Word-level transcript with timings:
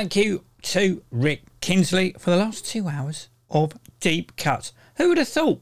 Thank 0.00 0.16
you 0.16 0.44
to 0.62 1.02
Rick 1.10 1.42
Kinsley 1.60 2.16
for 2.18 2.30
the 2.30 2.38
last 2.38 2.64
two 2.64 2.88
hours 2.88 3.28
of 3.50 3.74
deep 4.00 4.34
cuts. 4.34 4.72
Who 4.96 5.10
would 5.10 5.18
have 5.18 5.28
thought 5.28 5.60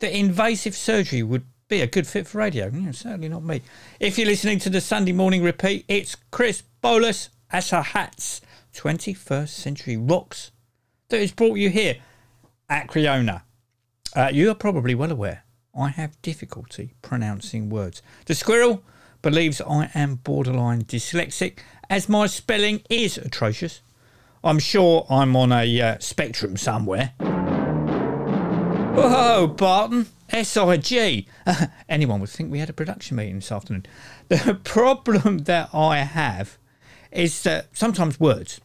that 0.00 0.12
invasive 0.12 0.74
surgery 0.74 1.22
would 1.22 1.44
be 1.68 1.80
a 1.80 1.86
good 1.86 2.08
fit 2.08 2.26
for 2.26 2.38
radio? 2.38 2.68
Certainly 2.90 3.28
not 3.28 3.44
me. 3.44 3.62
If 4.00 4.18
you're 4.18 4.26
listening 4.26 4.58
to 4.58 4.70
the 4.70 4.80
Sunday 4.80 5.12
morning 5.12 5.44
repeat, 5.44 5.84
it's 5.86 6.16
Chris 6.32 6.64
Bolus 6.82 7.28
Asa 7.52 7.80
Hats 7.80 8.40
21st 8.74 9.50
Century 9.50 9.96
Rocks 9.96 10.50
that 11.08 11.20
has 11.20 11.30
brought 11.30 11.54
you 11.54 11.70
here 11.70 11.94
at 12.68 12.88
Creona. 12.88 13.42
Uh, 14.16 14.30
you 14.32 14.50
are 14.50 14.56
probably 14.56 14.96
well 14.96 15.12
aware 15.12 15.44
I 15.78 15.90
have 15.90 16.20
difficulty 16.22 16.94
pronouncing 17.02 17.70
words. 17.70 18.02
The 18.26 18.34
squirrel 18.34 18.82
believes 19.22 19.60
I 19.60 19.90
am 19.94 20.16
borderline 20.16 20.82
dyslexic 20.82 21.58
as 21.90 22.08
my 22.08 22.26
spelling 22.26 22.82
is 22.88 23.18
atrocious. 23.18 23.82
I'm 24.42 24.60
sure 24.60 25.04
I'm 25.10 25.36
on 25.36 25.52
a 25.52 25.80
uh, 25.80 25.98
spectrum 25.98 26.56
somewhere. 26.56 27.12
Whoa, 28.94 29.48
Barton, 29.48 30.06
SIG. 30.32 31.26
Anyone 31.88 32.20
would 32.20 32.30
think 32.30 32.50
we 32.50 32.60
had 32.60 32.70
a 32.70 32.72
production 32.72 33.16
meeting 33.16 33.34
this 33.36 33.52
afternoon. 33.52 33.84
The 34.28 34.58
problem 34.64 35.38
that 35.38 35.68
I 35.74 35.98
have 35.98 36.56
is 37.10 37.42
that 37.42 37.76
sometimes 37.76 38.20
words 38.20 38.60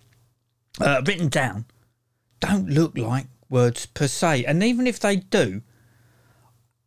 uh, 0.80 1.02
written 1.06 1.28
down 1.28 1.66
don't 2.40 2.70
look 2.70 2.98
like 2.98 3.26
words 3.50 3.88
per 3.88 4.08
se. 4.08 4.46
And 4.46 4.64
even 4.64 4.86
if 4.86 5.00
they 5.00 5.16
do, 5.16 5.62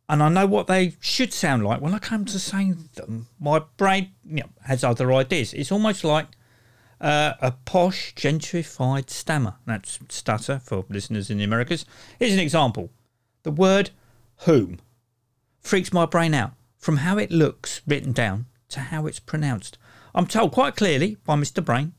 and 0.09 0.23
I 0.23 0.29
know 0.29 0.47
what 0.47 0.65
they 0.65 0.95
should 0.99 1.31
sound 1.31 1.63
like, 1.63 1.81
when 1.81 1.93
I 1.93 1.99
come 1.99 2.25
to 2.25 2.39
saying 2.39 2.89
them, 2.95 3.27
my 3.39 3.61
brain 3.77 4.09
you 4.25 4.41
know, 4.41 4.49
has 4.65 4.83
other 4.83 5.13
ideas. 5.13 5.53
It's 5.53 5.71
almost 5.71 6.03
like 6.03 6.25
uh, 6.99 7.33
a 7.39 7.51
posh, 7.51 8.15
gentrified 8.15 9.11
stammer. 9.11 9.55
That's 9.67 9.99
stutter 10.09 10.59
for 10.63 10.83
listeners 10.89 11.29
in 11.29 11.37
the 11.37 11.43
Americas. 11.43 11.85
Here's 12.17 12.33
an 12.33 12.39
example 12.39 12.89
the 13.43 13.51
word 13.51 13.91
whom 14.45 14.79
freaks 15.61 15.93
my 15.93 16.07
brain 16.07 16.33
out 16.33 16.53
from 16.77 16.97
how 16.97 17.19
it 17.19 17.29
looks 17.29 17.81
written 17.85 18.11
down 18.11 18.47
to 18.69 18.79
how 18.79 19.05
it's 19.05 19.19
pronounced. 19.19 19.77
I'm 20.15 20.25
told 20.25 20.51
quite 20.53 20.75
clearly 20.75 21.17
by 21.23 21.35
Mr. 21.35 21.63
Brain 21.63 21.93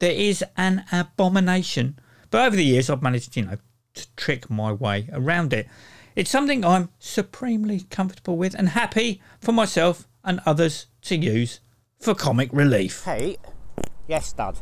there 0.00 0.12
is 0.12 0.44
an 0.56 0.84
abomination, 0.90 2.00
but 2.30 2.44
over 2.44 2.56
the 2.56 2.64
years 2.64 2.90
I've 2.90 3.00
managed, 3.00 3.36
you 3.36 3.44
know, 3.44 3.58
to 3.94 4.06
trick 4.16 4.50
my 4.50 4.72
way 4.72 5.08
around 5.12 5.52
it. 5.52 5.68
It's 6.16 6.30
something 6.30 6.64
I'm 6.64 6.90
supremely 7.00 7.86
comfortable 7.90 8.36
with 8.36 8.54
and 8.54 8.68
happy 8.68 9.20
for 9.40 9.50
myself 9.50 10.06
and 10.22 10.40
others 10.46 10.86
to 11.02 11.16
use 11.16 11.60
for 11.98 12.14
comic 12.14 12.50
relief. 12.52 13.04
Hey, 13.04 13.36
Yes, 14.06 14.32
Dad. 14.32 14.58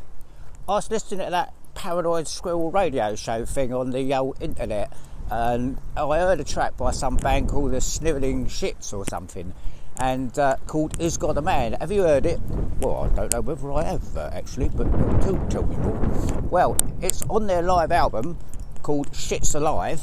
I 0.67 0.71
was 0.71 0.89
listening 0.89 1.25
to 1.25 1.29
that 1.31 1.53
Paranoid 1.75 2.27
Squirrel 2.27 2.71
radio 2.71 3.13
show 3.15 3.45
thing 3.45 3.73
on 3.73 3.91
the 3.91 4.13
old 4.15 4.41
internet, 4.41 4.93
and 5.29 5.77
I 5.97 6.19
heard 6.19 6.39
a 6.39 6.43
track 6.45 6.77
by 6.77 6.91
some 6.91 7.17
band 7.17 7.49
called 7.49 7.71
the 7.71 7.81
Snivelling 7.81 8.45
Shits 8.45 8.93
or 8.93 9.05
something, 9.09 9.53
and 9.99 10.39
uh, 10.39 10.55
called 10.65 10.99
Is 10.99 11.17
God 11.17 11.37
a 11.37 11.41
Man? 11.41 11.73
Have 11.73 11.91
you 11.91 12.03
heard 12.03 12.25
it? 12.25 12.39
Well, 12.79 13.03
I 13.11 13.15
don't 13.15 13.33
know 13.33 13.41
whether 13.41 13.71
I 13.73 13.83
have 13.83 14.17
uh, 14.17 14.29
actually, 14.33 14.69
but 14.69 14.89
tell, 15.21 15.45
tell 15.49 15.65
me 15.65 15.75
more. 15.75 16.41
Well, 16.49 16.77
it's 17.01 17.21
on 17.23 17.47
their 17.47 17.61
live 17.61 17.91
album 17.91 18.37
called 18.81 19.11
Shits 19.11 19.53
Alive, 19.55 20.01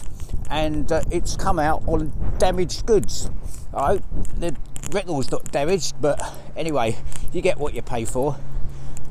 and 0.50 0.91
uh, 0.91 1.02
it's 1.10 1.36
come 1.36 1.58
out 1.58 1.82
on 1.86 2.12
damaged 2.38 2.86
goods. 2.86 3.30
I 3.72 3.86
hope 3.86 4.02
the 4.36 4.56
record's 4.92 5.30
not 5.30 5.50
damaged, 5.52 5.94
but 6.00 6.20
anyway, 6.56 6.96
you 7.32 7.41
get 7.42 7.58
what 7.58 7.74
you 7.74 7.82
pay 7.82 8.04
for 8.04 8.36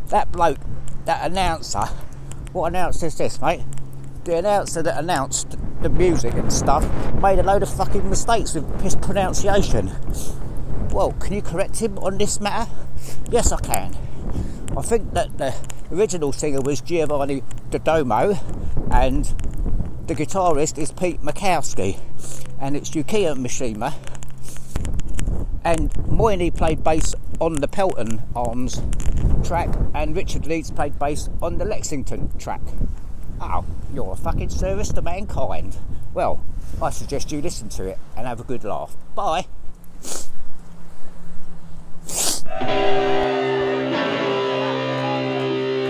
that 0.09 0.31
bloke, 0.31 0.57
that 1.05 1.29
announcer, 1.29 1.85
what 2.51 2.67
announcer 2.67 3.05
is 3.05 3.17
this, 3.17 3.39
mate? 3.41 3.63
The 4.25 4.37
announcer 4.37 4.81
that 4.83 4.97
announced 4.97 5.57
the 5.81 5.89
music 5.89 6.33
and 6.33 6.51
stuff 6.51 6.83
made 7.21 7.39
a 7.39 7.43
load 7.43 7.63
of 7.63 7.73
fucking 7.73 8.09
mistakes 8.09 8.53
with 8.53 8.81
his 8.81 8.95
pronunciation. 8.95 9.91
Well, 10.91 11.13
can 11.13 11.33
you 11.33 11.41
correct 11.41 11.79
him 11.79 11.97
on 11.99 12.17
this 12.17 12.39
matter? 12.39 12.69
Yes, 13.29 13.51
I 13.51 13.59
can. 13.61 13.95
I 14.75 14.81
think 14.81 15.13
that 15.13 15.37
the 15.37 15.55
original 15.91 16.31
singer 16.31 16.61
was 16.61 16.81
Giovanni 16.81 17.43
Dadomo 17.69 18.37
and 18.91 19.33
the 20.09 20.15
guitarist 20.15 20.79
is 20.79 20.91
Pete 20.91 21.21
Makowski 21.21 21.99
and 22.59 22.75
it's 22.75 22.89
Yukio 22.89 23.35
Mishima 23.35 23.93
and 25.63 25.93
Moyni 26.07 26.49
played 26.49 26.83
bass 26.83 27.13
on 27.39 27.53
the 27.53 27.67
Pelton 27.67 28.23
Arms 28.35 28.81
track, 29.43 29.69
and 29.93 30.15
Richard 30.15 30.47
Leeds 30.47 30.71
played 30.71 30.97
bass 30.97 31.29
on 31.43 31.59
the 31.59 31.65
Lexington 31.65 32.35
track. 32.39 32.61
Oh, 33.39 33.63
you're 33.93 34.13
a 34.13 34.15
fucking 34.15 34.49
service 34.49 34.89
to 34.93 35.03
mankind. 35.03 35.77
Well, 36.15 36.43
I 36.81 36.89
suggest 36.89 37.31
you 37.31 37.39
listen 37.39 37.69
to 37.69 37.85
it 37.85 37.99
and 38.17 38.25
have 38.25 38.39
a 38.39 38.43
good 38.43 38.63
laugh. 38.63 38.97
Bye. 39.13 39.45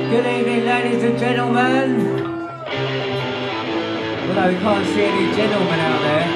Good 0.10 0.26
evening, 0.26 0.66
ladies 0.66 1.04
and 1.04 1.18
gentlemen. 1.18 3.09
Although 4.40 4.54
we 4.54 4.60
can't 4.62 4.88
see 4.88 5.04
any 5.04 5.36
gentlemen 5.36 5.80
out 5.82 6.02
there. 6.02 6.28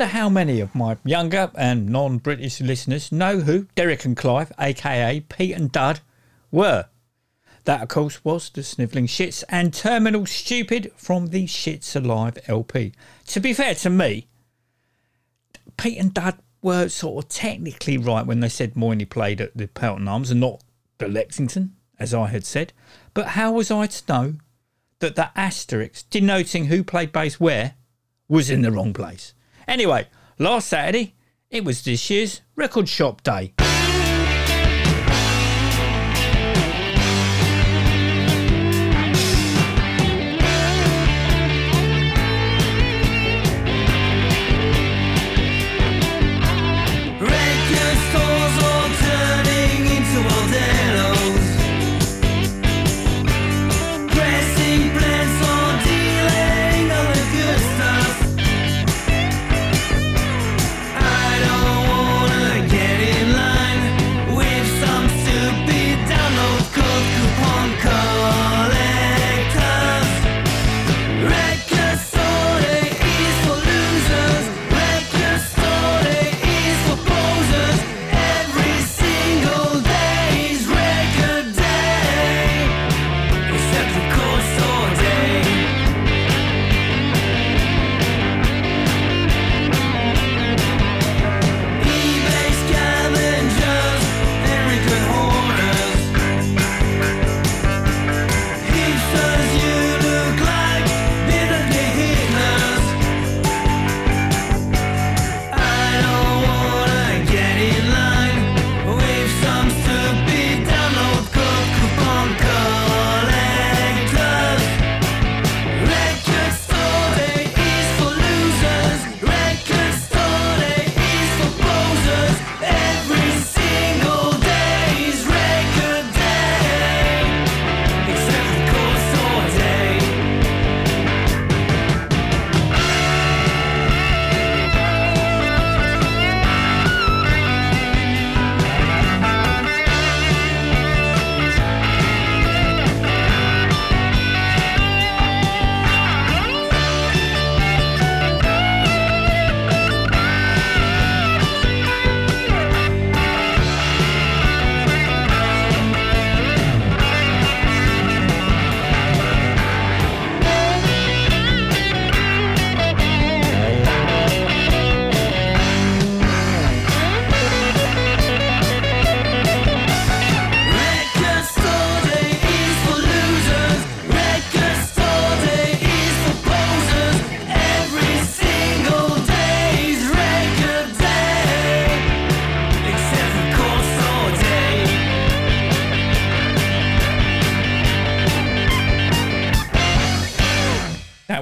wonder 0.00 0.14
how 0.14 0.30
many 0.30 0.60
of 0.60 0.74
my 0.74 0.96
younger 1.04 1.50
and 1.56 1.86
non 1.90 2.16
British 2.16 2.58
listeners 2.62 3.12
know 3.12 3.40
who 3.40 3.66
Derek 3.74 4.06
and 4.06 4.16
Clive, 4.16 4.50
aka 4.58 5.20
Pete 5.20 5.54
and 5.54 5.70
Dud, 5.70 6.00
were. 6.50 6.86
That, 7.64 7.82
of 7.82 7.88
course, 7.88 8.24
was 8.24 8.48
the 8.48 8.62
Snivelling 8.62 9.08
Shits 9.08 9.44
and 9.50 9.74
Terminal 9.74 10.24
Stupid 10.24 10.90
from 10.96 11.26
the 11.26 11.44
Shits 11.44 11.94
Alive 11.94 12.38
LP. 12.48 12.94
To 13.26 13.40
be 13.40 13.52
fair 13.52 13.74
to 13.74 13.90
me, 13.90 14.26
Pete 15.76 15.98
and 15.98 16.14
Dud 16.14 16.38
were 16.62 16.88
sort 16.88 17.22
of 17.22 17.28
technically 17.28 17.98
right 17.98 18.24
when 18.24 18.40
they 18.40 18.48
said 18.48 18.76
Moyney 18.76 19.04
played 19.04 19.42
at 19.42 19.54
the 19.54 19.68
Pelton 19.68 20.08
Arms 20.08 20.30
and 20.30 20.40
not 20.40 20.62
the 20.96 21.08
Lexington, 21.08 21.76
as 21.98 22.14
I 22.14 22.28
had 22.28 22.46
said. 22.46 22.72
But 23.12 23.26
how 23.26 23.52
was 23.52 23.70
I 23.70 23.86
to 23.86 24.02
know 24.08 24.34
that 25.00 25.16
the 25.16 25.30
asterisk 25.38 26.08
denoting 26.08 26.66
who 26.66 26.82
played 26.82 27.12
bass 27.12 27.38
where 27.38 27.74
was 28.28 28.48
in 28.48 28.62
the 28.62 28.72
wrong 28.72 28.94
place? 28.94 29.34
Anyway, 29.70 30.08
last 30.40 30.66
Saturday, 30.66 31.14
it 31.48 31.64
was 31.64 31.84
this 31.84 32.10
year's 32.10 32.40
record 32.56 32.88
shop 32.88 33.22
day. 33.22 33.54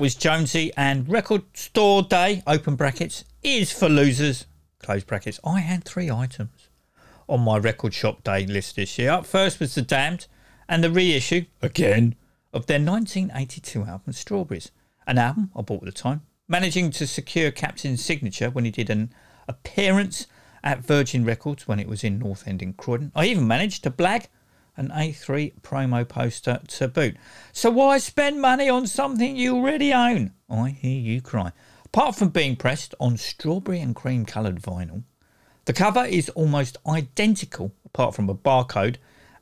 Was 0.08 0.14
Jonesy 0.14 0.72
and 0.74 1.06
Record 1.06 1.42
Store 1.52 2.00
Day, 2.02 2.42
open 2.46 2.76
brackets, 2.76 3.26
is 3.42 3.70
for 3.70 3.90
losers, 3.90 4.46
close 4.78 5.04
brackets. 5.04 5.38
I 5.44 5.60
had 5.60 5.84
three 5.84 6.10
items 6.10 6.70
on 7.28 7.40
my 7.40 7.58
Record 7.58 7.92
Shop 7.92 8.24
Day 8.24 8.46
list 8.46 8.76
this 8.76 8.98
year. 8.98 9.10
Up 9.10 9.26
first 9.26 9.60
was 9.60 9.74
The 9.74 9.82
Damned 9.82 10.26
and 10.66 10.82
the 10.82 10.90
reissue, 10.90 11.44
again, 11.60 12.14
of 12.54 12.64
their 12.64 12.80
1982 12.80 13.82
album 13.82 14.14
Strawberries, 14.14 14.70
an 15.06 15.18
album 15.18 15.50
I 15.54 15.60
bought 15.60 15.82
at 15.82 15.94
the 15.94 16.00
time, 16.00 16.22
managing 16.48 16.90
to 16.92 17.06
secure 17.06 17.50
Captain's 17.50 18.02
signature 18.02 18.48
when 18.48 18.64
he 18.64 18.70
did 18.70 18.88
an 18.88 19.12
appearance 19.46 20.26
at 20.64 20.78
Virgin 20.78 21.26
Records 21.26 21.68
when 21.68 21.78
it 21.78 21.86
was 21.86 22.02
in 22.02 22.18
North 22.18 22.48
End 22.48 22.62
in 22.62 22.72
Croydon. 22.72 23.12
I 23.14 23.26
even 23.26 23.46
managed 23.46 23.84
to 23.84 23.90
blag 23.90 24.28
an 24.78 24.88
A3 24.88 25.60
promo 25.60 26.08
poster 26.08 26.60
to 26.68 26.88
boot. 26.88 27.16
So 27.52 27.70
why 27.70 27.98
spend 27.98 28.40
money 28.40 28.68
on 28.68 28.86
something 28.86 29.36
you 29.36 29.56
already 29.56 29.92
own? 29.92 30.32
I 30.48 30.70
hear 30.70 30.98
you 30.98 31.20
cry. 31.20 31.52
Apart 31.84 32.14
from 32.14 32.28
being 32.28 32.56
pressed 32.56 32.94
on 33.00 33.16
strawberry 33.16 33.80
and 33.80 33.94
cream 33.94 34.24
coloured 34.24 34.62
vinyl, 34.62 35.02
the 35.64 35.72
cover 35.72 36.04
is 36.04 36.28
almost 36.30 36.78
identical, 36.86 37.72
apart 37.84 38.14
from 38.14 38.30
a 38.30 38.34
barcode 38.34 38.96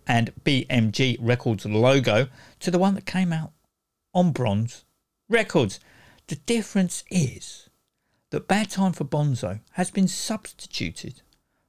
and 0.06 0.32
BMG 0.44 1.18
Records 1.20 1.66
logo, 1.66 2.28
to 2.60 2.70
the 2.70 2.78
one 2.78 2.94
that 2.94 3.06
came 3.06 3.32
out 3.32 3.52
on 4.14 4.32
bronze 4.32 4.84
records. 5.28 5.78
The 6.28 6.36
difference 6.36 7.04
is 7.10 7.68
that 8.30 8.48
Bad 8.48 8.70
Time 8.70 8.92
for 8.92 9.04
Bonzo 9.04 9.60
has 9.72 9.90
been 9.90 10.08
substituted 10.08 11.22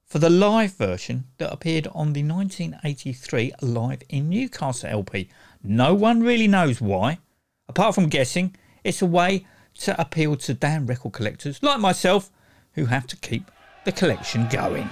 for 0.07 0.19
the 0.19 0.29
live 0.29 0.73
version 0.73 1.25
that 1.37 1.51
appeared 1.51 1.85
on 1.87 2.13
the 2.13 2.23
1983 2.23 3.51
Live 3.61 4.01
in 4.07 4.29
Newcastle 4.29 4.89
LP. 4.89 5.29
No 5.61 5.93
one 5.93 6.23
really 6.23 6.47
knows 6.47 6.79
why, 6.79 7.19
apart 7.67 7.93
from 7.93 8.07
guessing 8.07 8.55
it's 8.85 9.01
a 9.01 9.05
way 9.05 9.45
to 9.79 9.99
appeal 9.99 10.37
to 10.37 10.53
damn 10.53 10.87
record 10.87 11.11
collectors 11.11 11.61
like 11.61 11.81
myself 11.81 12.31
who 12.73 12.85
have 12.85 13.05
to 13.07 13.17
keep 13.17 13.51
the 13.83 13.91
collection 13.91 14.47
going. 14.49 14.89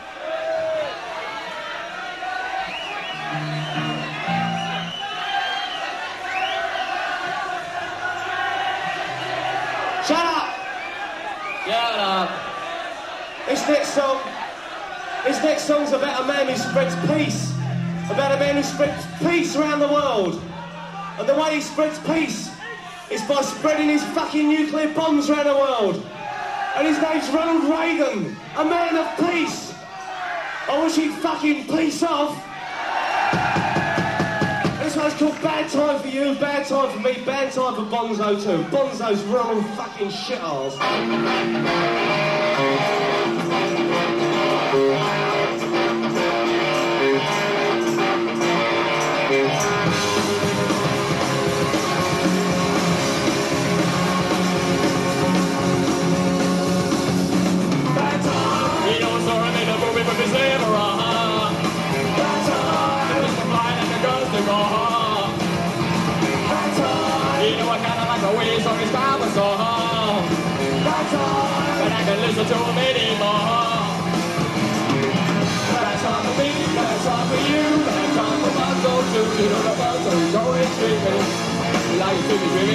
Next 15.45 15.65
song's 15.65 15.91
about 15.91 16.23
a 16.23 16.27
man 16.27 16.47
who 16.47 16.55
spreads 16.57 16.95
peace. 17.07 17.51
About 18.09 18.31
a 18.31 18.39
man 18.39 18.55
who 18.55 18.63
spreads 18.63 19.05
peace 19.19 19.55
around 19.55 19.79
the 19.79 19.87
world. 19.87 20.41
And 21.19 21.29
the 21.29 21.35
way 21.35 21.55
he 21.55 21.61
spreads 21.61 21.99
peace 21.99 22.49
is 23.11 23.21
by 23.23 23.41
spreading 23.43 23.89
his 23.89 24.03
fucking 24.03 24.49
nuclear 24.49 24.91
bombs 24.95 25.29
around 25.29 25.45
the 25.45 25.53
world. 25.53 26.03
And 26.75 26.87
his 26.87 26.99
name's 26.99 27.29
Ronald 27.29 27.63
Reagan, 27.71 28.35
a 28.57 28.65
man 28.65 28.97
of 28.97 29.07
peace. 29.17 29.73
I 30.67 30.81
wish 30.83 30.95
he'd 30.95 31.13
fucking 31.13 31.67
peace 31.67 32.01
off. 32.01 32.33
This 34.83 34.95
one's 34.95 35.13
called 35.13 35.39
Bad 35.43 35.69
Time 35.69 35.99
for 35.99 36.07
You, 36.07 36.33
Bad 36.35 36.65
Time 36.65 36.91
for 36.91 36.99
Me, 36.99 37.23
Bad 37.23 37.51
Time 37.51 37.75
for 37.75 37.83
Bonzo 37.83 38.43
too. 38.43 38.63
Bonzo's 38.75 39.23
real 39.25 39.61
fucking 39.75 40.09
shit 40.09 40.41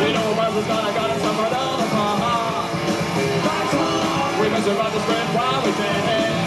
You 0.00 0.12
know 0.12 0.28
where 0.36 0.50
we're 0.52 0.68
gonna 0.68 0.92
go 0.92 1.04
to 1.08 1.20
somewhere 1.20 1.50
down 1.50 1.78
the. 1.80 1.86
That's 3.46 3.74
all. 3.74 4.40
We 4.42 4.48
must 4.50 4.64
survive 4.66 4.92
the 4.94 5.00
spread 5.00 5.28
while 5.36 5.60
we 5.64 5.72
can. 5.72 6.46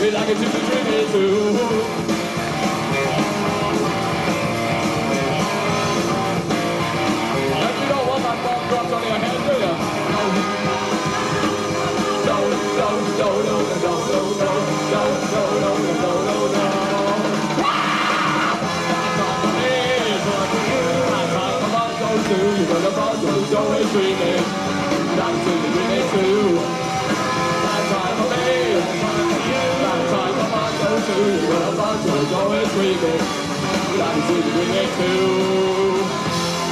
We 0.00 0.10
like 0.10 0.28
it 0.30 0.34
to 0.34 0.40
be 0.40 0.60
dreamy 0.68 1.12
too. 1.12 2.01
But 31.52 31.62
I'm 31.62 32.34
always 32.34 32.68
dreaming, 32.72 33.18
but 33.88 34.00
I'm 34.00 34.22
always 34.22 34.44
dreaming 34.52 34.88
too. 34.96 36.31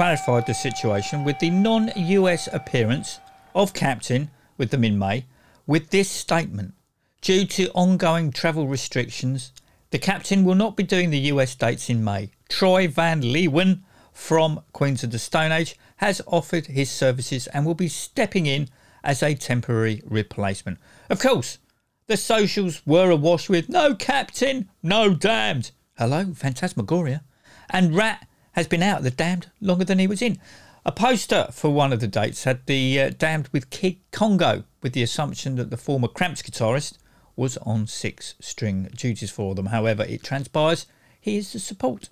clarified 0.00 0.46
the 0.46 0.54
situation 0.54 1.24
with 1.24 1.38
the 1.40 1.50
non 1.50 1.92
US 1.94 2.48
appearance 2.54 3.20
of 3.54 3.74
Captain 3.74 4.30
with 4.56 4.70
them 4.70 4.82
in 4.82 4.98
May 4.98 5.26
with 5.66 5.90
this 5.90 6.10
statement 6.10 6.72
Due 7.20 7.44
to 7.44 7.70
ongoing 7.72 8.32
travel 8.32 8.66
restrictions, 8.66 9.52
the 9.90 9.98
Captain 9.98 10.42
will 10.42 10.54
not 10.54 10.74
be 10.74 10.82
doing 10.82 11.10
the 11.10 11.28
US 11.32 11.54
dates 11.54 11.90
in 11.90 12.02
May. 12.02 12.30
Troy 12.48 12.88
Van 12.88 13.20
Leeuwen 13.20 13.82
from 14.10 14.62
Queens 14.72 15.04
of 15.04 15.10
the 15.10 15.18
Stone 15.18 15.52
Age 15.52 15.76
has 15.96 16.22
offered 16.26 16.68
his 16.68 16.90
services 16.90 17.46
and 17.48 17.66
will 17.66 17.74
be 17.74 17.86
stepping 17.86 18.46
in 18.46 18.70
as 19.04 19.22
a 19.22 19.34
temporary 19.34 20.02
replacement. 20.06 20.78
Of 21.10 21.20
course, 21.20 21.58
the 22.06 22.16
socials 22.16 22.80
were 22.86 23.10
awash 23.10 23.50
with 23.50 23.68
no 23.68 23.94
Captain, 23.94 24.70
no 24.82 25.12
Damned. 25.12 25.72
Hello, 25.98 26.32
Phantasmagoria. 26.32 27.22
And 27.68 27.94
Rat 27.94 28.26
has 28.52 28.66
been 28.66 28.82
out 28.82 28.98
of 28.98 29.04
the 29.04 29.10
Damned 29.10 29.50
longer 29.60 29.84
than 29.84 29.98
he 29.98 30.06
was 30.06 30.22
in. 30.22 30.38
A 30.84 30.92
poster 30.92 31.48
for 31.52 31.70
one 31.70 31.92
of 31.92 32.00
the 32.00 32.08
dates 32.08 32.44
had 32.44 32.64
the 32.66 33.00
uh, 33.00 33.10
Damned 33.10 33.48
with 33.52 33.70
Kid 33.70 33.98
Congo, 34.12 34.64
with 34.82 34.94
the 34.94 35.02
assumption 35.02 35.56
that 35.56 35.70
the 35.70 35.76
former 35.76 36.08
Cramps 36.08 36.42
guitarist 36.42 36.94
was 37.36 37.56
on 37.58 37.86
six 37.86 38.34
string 38.40 38.88
duties 38.96 39.30
for 39.30 39.54
them. 39.54 39.66
However, 39.66 40.04
it 40.04 40.22
transpires 40.22 40.86
he 41.20 41.36
is 41.36 41.52
the 41.52 41.58
support. 41.58 42.08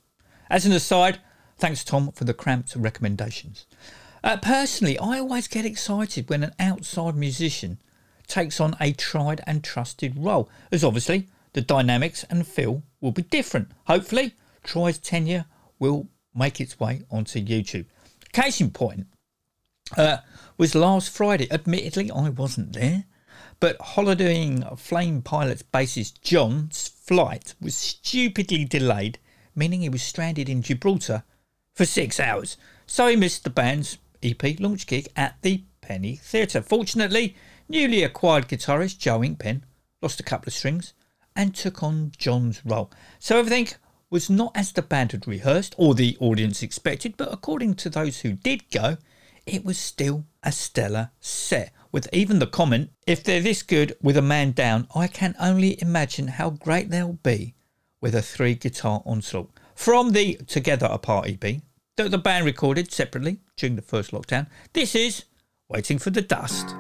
As 0.50 0.66
an 0.66 0.73
aside, 0.73 1.21
thanks 1.57 1.83
Tom 1.83 2.12
for 2.12 2.25
the 2.25 2.35
Cramps 2.35 2.76
recommendations. 2.76 3.66
Uh, 4.23 4.37
personally, 4.37 4.99
I 4.99 5.18
always 5.18 5.49
get 5.49 5.64
excited 5.64 6.28
when 6.28 6.42
an 6.42 6.54
outside 6.59 7.16
musician 7.16 7.78
takes 8.26 8.61
on 8.61 8.76
a 8.80 8.92
tried 8.92 9.40
and 9.47 9.64
trusted 9.64 10.14
role, 10.18 10.50
as 10.71 10.85
obviously 10.85 11.28
the 11.54 11.62
dynamics 11.62 12.25
and 12.28 12.47
feel 12.47 12.83
will 13.00 13.12
be 13.12 13.23
different. 13.23 13.71
Hopefully, 13.87 14.35
Troy's 14.62 14.99
tenure 14.99 15.47
will 15.78 16.09
make 16.35 16.61
its 16.61 16.78
way 16.78 17.02
onto 17.11 17.44
YouTube. 17.44 17.87
Case 18.32 18.61
in 18.61 18.70
point 18.70 19.06
uh, 19.97 20.18
was 20.56 20.75
last 20.75 21.11
Friday. 21.11 21.50
Admittedly, 21.50 22.11
I 22.11 22.28
wasn't 22.28 22.75
there, 22.75 23.04
but 23.61 23.80
holidaying 23.80 24.64
Flame 24.76 25.23
Pilots 25.23 25.62
bassist 25.62 26.20
John's 26.23 26.88
flight 26.88 27.54
was 27.61 27.76
stupidly 27.76 28.64
delayed, 28.64 29.18
meaning 29.54 29.80
he 29.80 29.88
was 29.88 30.02
stranded 30.02 30.49
in 30.49 30.62
Gibraltar 30.62 31.25
for 31.75 31.85
six 31.85 32.20
hours. 32.20 32.56
So 32.87 33.06
he 33.08 33.16
missed 33.16 33.44
the 33.44 33.50
band's 33.50 33.99
EP 34.23 34.61
launch 34.61 34.87
gig 34.87 35.08
at 35.16 35.40
the 35.42 35.62
Penny 35.80 36.16
Theatre. 36.16 36.61
Fortunately, 36.61 37.35
newly 37.68 38.02
acquired 38.02 38.49
guitarist 38.49 38.99
Joe 38.99 39.20
Inkpen 39.20 39.62
lost 40.02 40.20
a 40.20 40.25
couple 40.25 40.49
of 40.49 40.54
strings 40.54 40.92
and 41.35 41.54
took 41.54 41.82
on 41.82 42.12
John's 42.16 42.64
role. 42.64 42.90
So 43.18 43.38
everything 43.38 43.68
was 44.10 44.30
not 44.30 44.52
as 44.54 44.72
the 44.72 44.82
band 44.82 45.12
had 45.12 45.26
rehearsed 45.26 45.74
or 45.78 45.94
the 45.94 46.16
audience 46.20 46.62
expected, 46.62 47.14
but 47.16 47.32
according 47.32 47.74
to 47.74 47.90
those 47.90 48.20
who 48.20 48.32
did 48.32 48.70
go, 48.70 48.96
it 49.46 49.64
was 49.64 49.78
still 49.78 50.24
a 50.42 50.52
stellar 50.52 51.10
set. 51.20 51.72
With 51.90 52.08
even 52.12 52.38
the 52.38 52.46
comment, 52.46 52.90
if 53.06 53.24
they're 53.24 53.40
this 53.40 53.62
good 53.62 53.96
with 54.02 54.16
a 54.16 54.22
man 54.22 54.52
down, 54.52 54.88
I 54.94 55.06
can 55.06 55.34
only 55.40 55.80
imagine 55.80 56.28
how 56.28 56.50
great 56.50 56.90
they'll 56.90 57.14
be 57.14 57.54
with 58.00 58.14
a 58.14 58.22
three 58.22 58.54
guitar 58.54 59.02
onslaught. 59.06 59.50
From 59.74 60.12
the 60.12 60.34
Together 60.46 60.86
Apart 60.90 61.28
EP 61.28 61.60
that 61.96 62.10
the 62.10 62.18
band 62.18 62.44
recorded 62.44 62.92
separately 62.92 63.40
during 63.56 63.76
the 63.76 63.82
first 63.82 64.10
lockdown, 64.10 64.48
this 64.72 64.94
is 64.94 65.24
Waiting 65.68 65.98
for 65.98 66.10
the 66.10 66.22
Dust. 66.22 66.74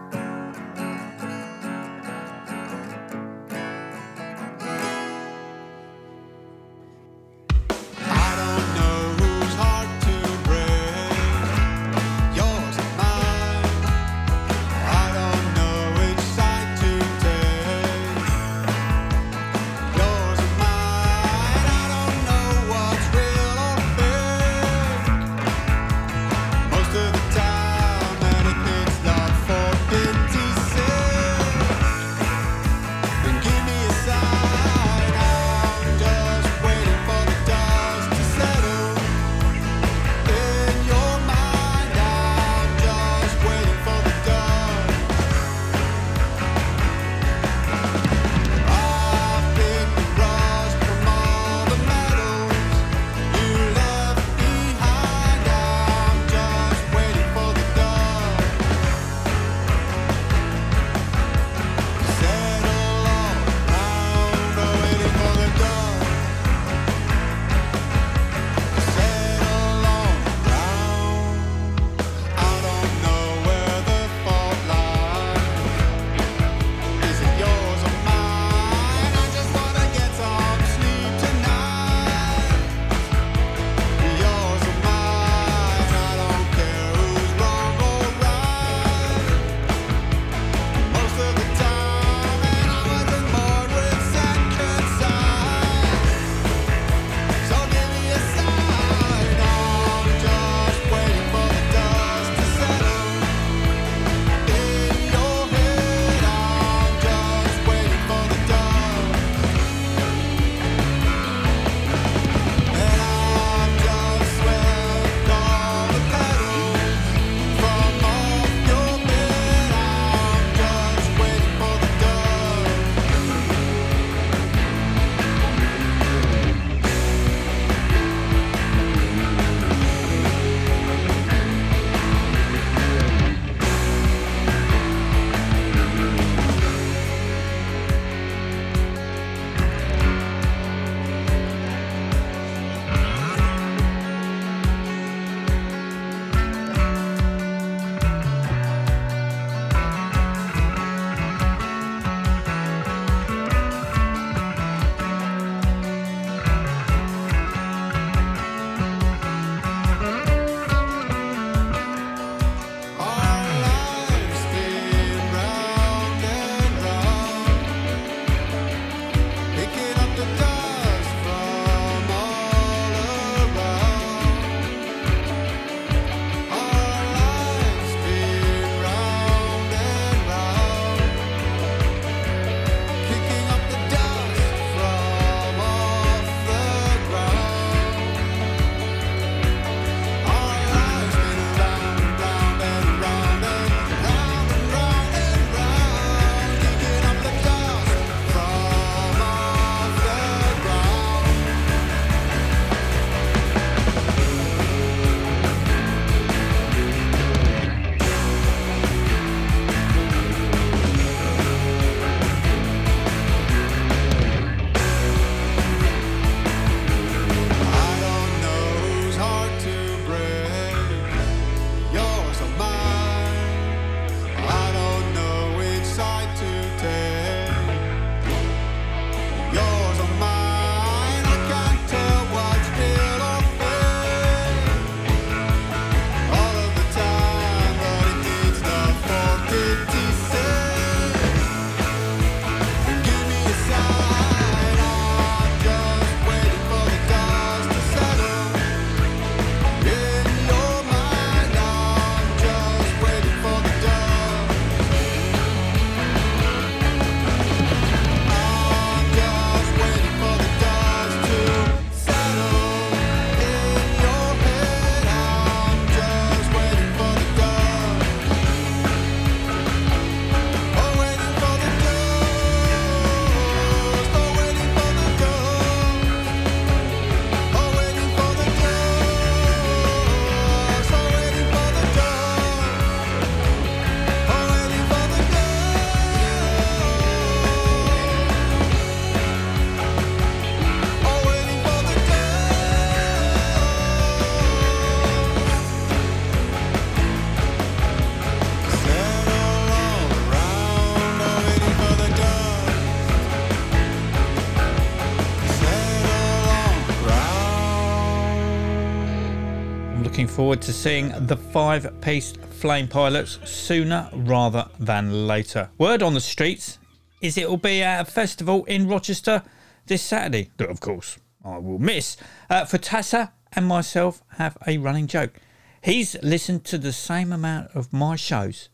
Forward 310.38 310.62
to 310.62 310.72
seeing 310.72 311.12
the 311.26 311.36
five 311.36 312.00
piece 312.00 312.30
Flame 312.60 312.86
Pilots 312.86 313.40
sooner 313.44 314.08
rather 314.12 314.68
than 314.78 315.26
later. 315.26 315.68
Word 315.78 316.00
on 316.00 316.14
the 316.14 316.20
streets 316.20 316.78
is 317.20 317.36
it 317.36 317.50
will 317.50 317.56
be 317.56 317.82
at 317.82 318.02
a 318.02 318.04
festival 318.04 318.64
in 318.66 318.86
Rochester 318.86 319.42
this 319.86 320.00
Saturday, 320.00 320.52
that 320.58 320.70
of 320.70 320.78
course 320.78 321.18
I 321.44 321.58
will 321.58 321.80
miss. 321.80 322.16
Uh, 322.48 322.64
for 322.64 322.78
Tassa 322.78 323.32
and 323.50 323.66
myself 323.66 324.22
have 324.36 324.56
a 324.64 324.78
running 324.78 325.08
joke. 325.08 325.40
He's 325.82 326.14
listened 326.22 326.64
to 326.66 326.78
the 326.78 326.92
same 326.92 327.32
amount 327.32 327.72
of 327.74 327.92
my 327.92 328.14
shows 328.14 328.68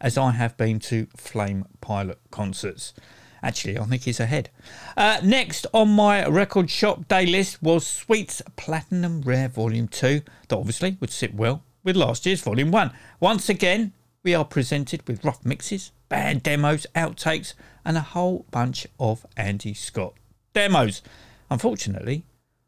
as 0.00 0.16
I 0.16 0.30
have 0.30 0.56
been 0.56 0.78
to 0.78 1.08
Flame 1.16 1.64
Pilot 1.80 2.20
concerts. 2.30 2.94
Actually, 3.42 3.78
I 3.78 3.84
think 3.84 4.02
he's 4.02 4.20
ahead. 4.20 4.50
Uh, 4.96 5.20
next 5.22 5.66
on 5.72 5.90
my 5.90 6.26
record 6.26 6.70
shop 6.70 7.06
day 7.08 7.26
list 7.26 7.62
was 7.62 7.86
Sweet's 7.86 8.42
Platinum 8.56 9.22
Rare 9.22 9.48
Volume 9.48 9.88
2, 9.88 10.22
that 10.48 10.56
obviously 10.56 10.96
would 11.00 11.10
sit 11.10 11.34
well 11.34 11.62
with 11.84 11.96
last 11.96 12.26
year's 12.26 12.40
Volume 12.40 12.70
1. 12.70 12.90
Once 13.20 13.48
again, 13.48 13.92
we 14.22 14.34
are 14.34 14.44
presented 14.44 15.06
with 15.06 15.24
rough 15.24 15.44
mixes, 15.44 15.92
band 16.08 16.42
demos, 16.42 16.86
outtakes, 16.94 17.54
and 17.84 17.96
a 17.96 18.00
whole 18.00 18.44
bunch 18.50 18.86
of 18.98 19.24
Andy 19.36 19.74
Scott 19.74 20.14
demos. 20.52 21.02
Unfortunately, 21.50 22.24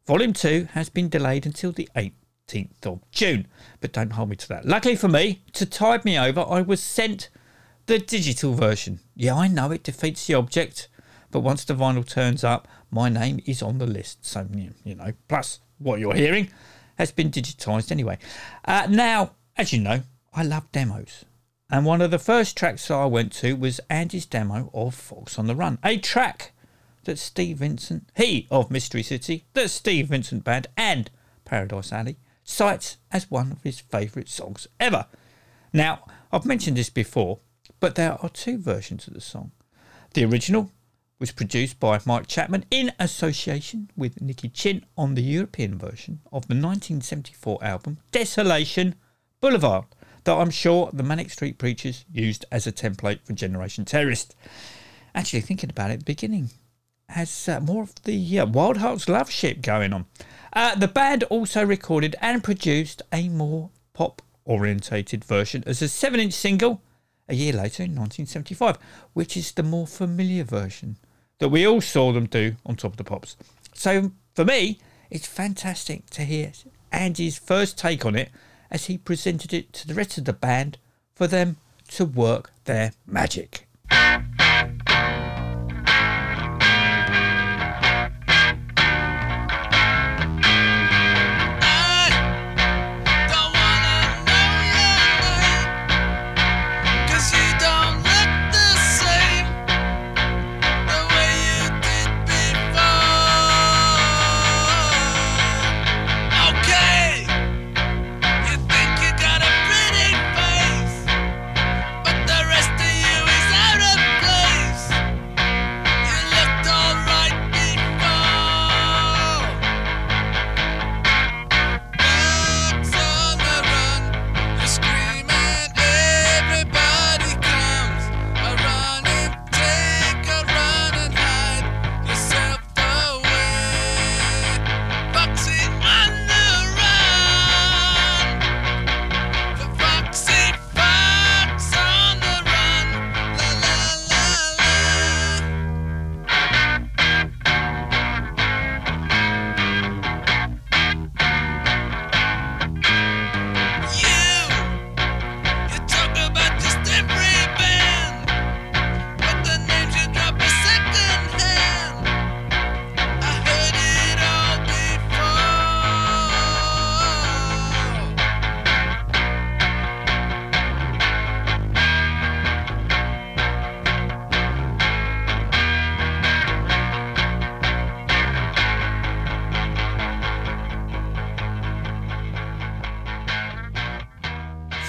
Volume 0.07 0.33
2 0.33 0.69
has 0.73 0.89
been 0.89 1.09
delayed 1.09 1.47
until 1.47 1.73
the 1.73 1.89
18th 1.97 2.87
of 2.87 3.01
June, 3.11 3.47
but 3.81 3.93
don't 3.93 4.13
hold 4.13 4.31
me 4.31 4.37
to 4.37 4.49
that. 4.49 4.65
Luckily 4.65 4.97
for 4.97 5.09
me, 5.09 5.43
to 5.53 5.67
tide 5.67 6.05
me 6.05 6.19
over, 6.19 6.45
I 6.49 6.63
was 6.63 6.83
sent 6.83 7.29
the 7.87 7.99
digital 7.99 8.55
version. 8.55 9.01
Yeah, 9.21 9.37
I 9.37 9.49
know 9.49 9.71
it 9.71 9.83
defeats 9.83 10.27
the 10.27 10.33
object, 10.33 10.89
but 11.31 11.41
once 11.41 11.67
the 11.67 11.75
vinyl 11.75 12.09
turns 12.09 12.43
up, 12.43 12.67
my 12.91 13.11
name 13.11 13.39
is 13.45 13.61
on 13.61 13.77
the 13.77 13.87
list. 13.87 14.25
So, 14.25 14.49
you 14.83 14.95
know, 14.95 15.13
plus 15.29 15.61
what 15.77 16.01
you're 16.01 16.15
hearing 16.15 16.49
has 16.97 17.13
been 17.13 17.31
digitised 17.31 17.93
anyway. 17.93 18.17
Uh, 18.65 18.87
now, 18.89 19.33
as 19.59 19.75
you 19.75 19.79
know, 19.79 20.05
I 20.33 20.43
love 20.43 20.73
demos. 20.73 21.27
And 21.71 21.85
one 21.85 22.01
of 22.01 22.11
the 22.11 22.19
first 22.19 22.57
tracks 22.57 22.89
that 22.89 22.95
I 22.95 23.05
went 23.05 23.31
to 23.35 23.53
was 23.53 23.79
Andy's 23.91 24.25
demo 24.25 24.71
of 24.73 24.95
Fox 24.95 25.39
on 25.39 25.47
the 25.47 25.55
Run, 25.55 25.79
a 25.85 25.99
track 25.99 26.53
that 27.05 27.19
Steve 27.19 27.59
Vincent, 27.59 28.09
he 28.17 28.49
of 28.51 28.71
Mystery 28.71 29.03
City, 29.03 29.45
the 29.53 29.69
Steve 29.69 30.07
Vincent 30.07 30.45
Band, 30.45 30.69
and 30.79 31.11
Paradise 31.45 31.93
Alley 31.93 32.17
cites 32.43 32.97
as 33.13 33.31
one 33.31 33.53
of 33.53 33.65
his 33.65 33.81
favourite 33.81 34.31
songs 34.31 34.67
ever. 34.81 35.05
Now, 35.75 36.07
I've 36.33 36.47
mentioned 36.47 36.79
this 36.79 36.89
before, 36.89 37.41
but 37.81 37.95
there 37.95 38.17
are 38.23 38.29
two 38.29 38.59
versions 38.59 39.09
of 39.09 39.15
the 39.15 39.21
song. 39.21 39.51
The 40.15 40.25
original 40.25 40.71
was 41.19 41.33
produced 41.33 41.79
by 41.79 42.01
Mike 42.05 42.27
Chapman 42.27 42.65
in 42.71 42.93
association 42.99 43.91
with 43.97 44.21
Nicky 44.21 44.49
Chinn 44.49 44.85
on 44.97 45.15
the 45.15 45.23
European 45.23 45.79
version 45.79 46.21
of 46.27 46.49
the 46.49 46.55
1974 46.55 47.59
album 47.63 47.99
Desolation 48.13 48.95
Boulevard, 49.41 49.85
that 50.25 50.37
I'm 50.37 50.51
sure 50.51 50.91
the 50.93 51.03
Manic 51.03 51.31
Street 51.31 51.59
Preachers 51.59 52.05
used 52.13 52.45
as 52.51 52.67
a 52.67 52.73
template 52.73 53.21
for 53.25 53.33
Generation 53.35 53.85
Terrorist. 53.85 54.35
Actually, 55.15 55.43
thinking 55.43 55.71
about 55.71 55.91
it, 55.91 56.01
the 56.01 56.05
beginning 56.05 56.51
has 57.09 57.49
uh, 57.49 57.61
more 57.61 57.83
of 57.83 57.95
the 58.05 58.39
uh, 58.39 58.47
Wild 58.47 58.79
Hearts 58.79 59.09
Love 59.09 59.31
Ship 59.31 59.61
going 59.61 59.93
on. 59.93 60.07
Uh, 60.53 60.75
the 60.75 60.89
band 60.89 61.25
also 61.25 61.65
recorded 61.65 62.17
and 62.21 62.43
produced 62.43 63.03
a 63.13 63.29
more 63.29 63.71
pop 63.93 64.23
orientated 64.45 65.25
version 65.25 65.63
as 65.67 65.83
a 65.83 65.89
7 65.89 66.19
inch 66.19 66.33
single 66.33 66.81
a 67.31 67.35
year 67.35 67.53
later 67.53 67.85
in 67.85 67.95
1975, 67.95 68.77
which 69.15 69.37
is 69.37 69.53
the 69.53 69.63
more 69.63 69.87
familiar 69.87 70.45
version 70.45 70.97
that 71.39 71.49
we 71.49 71.67
all 71.67 71.81
saw 71.81 72.13
them 72.13 72.27
do 72.27 72.57
on 72.67 72.77
Top 72.77 72.93
of 72.93 72.97
the 72.99 73.05
Pops. 73.05 73.37
So 73.73 74.13
for 74.35 74.45
me, 74.45 74.79
it's 75.11 75.27
fantastic 75.27 76.11
to 76.11 76.25
hear 76.25 76.53
Andy's 76.93 77.39
first 77.39 77.79
take 77.79 78.05
on 78.05 78.17
it 78.17 78.31
as 78.71 78.87
he 78.87 78.99
presented 78.99 79.55
it 79.55 79.73
to 79.73 79.87
the 79.87 79.95
rest 79.95 80.19
of 80.19 80.25
the 80.25 80.33
band 80.33 80.77
for 81.15 81.27
them 81.27 81.57
to 81.89 82.05
work 82.05 82.53
their 82.65 82.93
magic. 83.07 83.67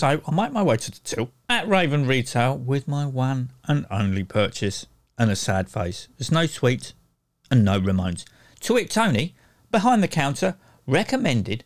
So 0.00 0.18
I 0.26 0.30
make 0.30 0.50
my 0.50 0.62
way 0.62 0.78
to 0.78 0.90
the 0.90 0.98
till 1.04 1.30
at 1.46 1.68
Raven 1.68 2.06
Retail 2.06 2.56
with 2.56 2.88
my 2.88 3.04
one 3.04 3.50
and 3.68 3.84
only 3.90 4.24
purchase 4.24 4.86
and 5.18 5.30
a 5.30 5.36
sad 5.36 5.68
face. 5.68 6.08
There's 6.16 6.32
no 6.32 6.46
sweets 6.46 6.94
and 7.50 7.66
no 7.66 7.78
Ramones. 7.78 8.24
To 8.60 8.78
it, 8.78 8.88
Tony, 8.88 9.34
behind 9.70 10.02
the 10.02 10.08
counter, 10.08 10.56
recommended 10.86 11.64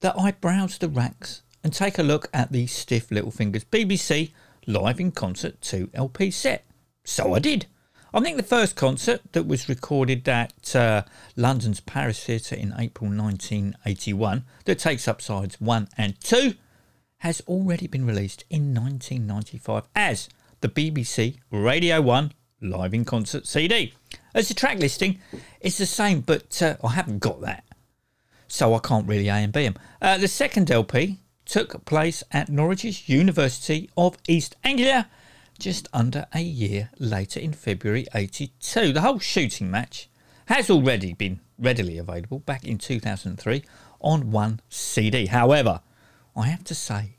that 0.00 0.14
I 0.18 0.32
browse 0.32 0.76
the 0.76 0.90
racks 0.90 1.40
and 1.64 1.72
take 1.72 1.98
a 1.98 2.02
look 2.02 2.28
at 2.34 2.52
the 2.52 2.66
Stiff 2.66 3.10
Little 3.10 3.30
Fingers 3.30 3.64
BBC 3.64 4.32
live 4.66 5.00
in 5.00 5.10
concert 5.10 5.62
2 5.62 5.88
LP 5.94 6.30
set. 6.30 6.66
So 7.04 7.32
I 7.32 7.38
did. 7.38 7.64
I 8.12 8.20
think 8.20 8.36
the 8.36 8.42
first 8.42 8.76
concert 8.76 9.22
that 9.32 9.46
was 9.46 9.70
recorded 9.70 10.28
at 10.28 10.76
uh, 10.76 11.04
London's 11.34 11.80
Paris 11.80 12.22
Theatre 12.22 12.56
in 12.56 12.74
April 12.76 13.08
1981, 13.08 14.44
that 14.66 14.78
takes 14.78 15.08
up 15.08 15.22
sides 15.22 15.58
1 15.62 15.88
and 15.96 16.20
2, 16.20 16.52
has 17.20 17.40
already 17.48 17.86
been 17.86 18.06
released 18.06 18.44
in 18.50 18.74
1995 18.74 19.84
as 19.96 20.28
the 20.60 20.68
BBC 20.68 21.38
Radio 21.50 22.00
1 22.02 22.32
live 22.60 22.92
in 22.92 23.04
concert 23.04 23.46
CD. 23.46 23.94
As 24.34 24.48
the 24.48 24.54
track 24.54 24.78
listing, 24.78 25.18
it's 25.60 25.78
the 25.78 25.86
same, 25.86 26.20
but 26.20 26.60
uh, 26.60 26.76
I 26.84 26.90
haven't 26.90 27.20
got 27.20 27.40
that 27.40 27.64
so 28.50 28.74
I 28.74 28.78
can't 28.80 29.06
really 29.06 29.28
A 29.28 29.34
and 29.34 29.52
B 29.52 29.64
them. 29.64 29.76
Uh, 30.02 30.18
the 30.18 30.28
second 30.28 30.70
LP 30.70 31.18
took 31.44 31.84
place 31.84 32.22
at 32.32 32.48
Norwich's 32.48 33.08
University 33.08 33.88
of 33.96 34.16
East 34.28 34.56
Anglia 34.64 35.08
just 35.58 35.88
under 35.92 36.26
a 36.34 36.40
year 36.40 36.90
later 36.98 37.38
in 37.38 37.52
February 37.52 38.06
82. 38.14 38.92
The 38.92 39.00
whole 39.00 39.18
shooting 39.18 39.70
match 39.70 40.08
has 40.46 40.70
already 40.70 41.12
been 41.12 41.40
readily 41.58 41.98
available 41.98 42.40
back 42.40 42.64
in 42.64 42.78
2003 42.78 43.62
on 44.00 44.30
one 44.30 44.60
CD. 44.68 45.26
However, 45.26 45.80
I 46.36 46.46
have 46.46 46.64
to 46.64 46.74
say, 46.74 47.16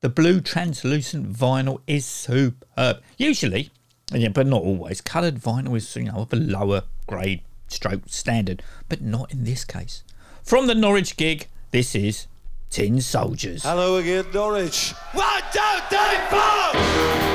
the 0.00 0.08
blue 0.08 0.40
translucent 0.40 1.32
vinyl 1.32 1.80
is 1.86 2.04
superb. 2.04 3.02
Usually, 3.16 3.70
yeah, 4.12 4.28
but 4.28 4.46
not 4.46 4.62
always, 4.62 5.00
coloured 5.00 5.36
vinyl 5.36 5.76
is 5.76 5.94
you 5.96 6.04
know 6.04 6.18
of 6.18 6.32
a 6.32 6.36
lower 6.36 6.82
grade 7.06 7.42
stroke 7.68 8.02
standard, 8.06 8.62
but 8.88 9.00
not 9.00 9.32
in 9.32 9.44
this 9.44 9.64
case. 9.64 10.02
From 10.42 10.66
the 10.66 10.74
Norwich 10.74 11.16
gig, 11.16 11.48
this 11.70 11.94
is 11.94 12.26
Tin 12.70 13.00
Soldiers. 13.00 13.62
Hello 13.62 13.96
again, 13.96 14.26
Norwich. 14.32 14.92
One, 15.12 15.42
two, 15.52 15.60
three, 15.88 16.18
four! 16.28 17.33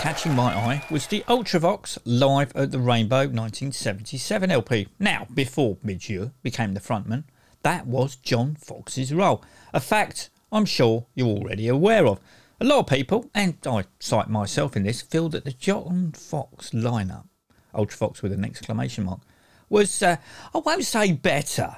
Catching 0.00 0.34
my 0.34 0.54
eye 0.54 0.82
was 0.90 1.06
the 1.06 1.22
Ultravox 1.28 1.98
live 2.06 2.56
at 2.56 2.70
the 2.70 2.78
Rainbow 2.78 3.18
1977 3.18 4.50
LP. 4.50 4.88
Now, 4.98 5.26
before 5.34 5.76
Midge 5.82 6.30
became 6.42 6.72
the 6.72 6.80
frontman, 6.80 7.24
that 7.64 7.86
was 7.86 8.16
John 8.16 8.56
Foxx's 8.58 9.12
role. 9.12 9.44
A 9.74 9.78
fact 9.78 10.30
I'm 10.50 10.64
sure 10.64 11.04
you're 11.14 11.28
already 11.28 11.68
aware 11.68 12.06
of. 12.06 12.18
A 12.60 12.64
lot 12.64 12.78
of 12.78 12.86
people, 12.86 13.30
and 13.34 13.58
I 13.66 13.84
cite 13.98 14.30
myself 14.30 14.74
in 14.74 14.84
this, 14.84 15.02
feel 15.02 15.28
that 15.28 15.44
the 15.44 15.52
John 15.52 16.12
Foxx 16.12 16.70
lineup, 16.70 17.26
Ultravox 17.74 18.22
with 18.22 18.32
an 18.32 18.42
exclamation 18.42 19.04
mark, 19.04 19.20
was, 19.68 20.02
uh, 20.02 20.16
I 20.54 20.58
won't 20.60 20.84
say 20.86 21.12
better, 21.12 21.76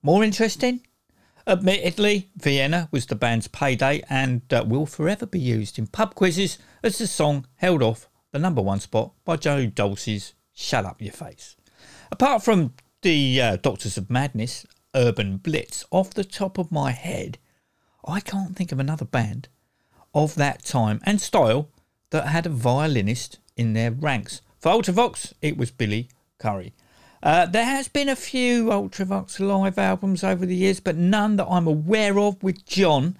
more 0.00 0.22
interesting. 0.22 0.80
Admittedly, 1.46 2.30
Vienna 2.36 2.88
was 2.90 3.04
the 3.04 3.14
band's 3.14 3.48
payday 3.48 4.02
and 4.08 4.40
uh, 4.50 4.64
will 4.66 4.86
forever 4.86 5.26
be 5.26 5.38
used 5.38 5.78
in 5.78 5.86
pub 5.86 6.14
quizzes 6.14 6.56
as 6.82 6.96
the 6.96 7.06
song 7.06 7.46
held 7.56 7.82
off 7.82 8.08
the 8.32 8.38
number 8.38 8.62
one 8.62 8.80
spot 8.80 9.12
by 9.26 9.36
Joe 9.36 9.66
Dolce's 9.66 10.32
Shut 10.54 10.86
Up 10.86 11.02
Your 11.02 11.12
Face. 11.12 11.54
Apart 12.10 12.42
from 12.42 12.72
the 13.02 13.42
uh, 13.42 13.56
Doctors 13.56 13.98
of 13.98 14.08
Madness, 14.08 14.64
Urban 14.94 15.36
Blitz, 15.36 15.84
off 15.90 16.14
the 16.14 16.24
top 16.24 16.56
of 16.56 16.72
my 16.72 16.92
head, 16.92 17.36
I 18.06 18.20
can't 18.20 18.56
think 18.56 18.72
of 18.72 18.80
another 18.80 19.04
band 19.04 19.48
of 20.14 20.36
that 20.36 20.64
time 20.64 21.00
and 21.04 21.20
style 21.20 21.68
that 22.08 22.28
had 22.28 22.46
a 22.46 22.50
violinist 22.50 23.38
in 23.54 23.74
their 23.74 23.90
ranks. 23.90 24.40
For 24.60 24.72
Ultravox, 24.72 25.34
it 25.42 25.58
was 25.58 25.70
Billy 25.70 26.08
Currie. 26.38 26.72
Uh, 27.24 27.46
there 27.46 27.64
has 27.64 27.88
been 27.88 28.10
a 28.10 28.14
few 28.14 28.66
Ultravox 28.66 29.40
live 29.40 29.78
albums 29.78 30.22
over 30.22 30.44
the 30.44 30.54
years, 30.54 30.78
but 30.78 30.94
none 30.94 31.36
that 31.36 31.46
I'm 31.46 31.66
aware 31.66 32.18
of 32.18 32.42
with 32.42 32.66
John. 32.66 33.16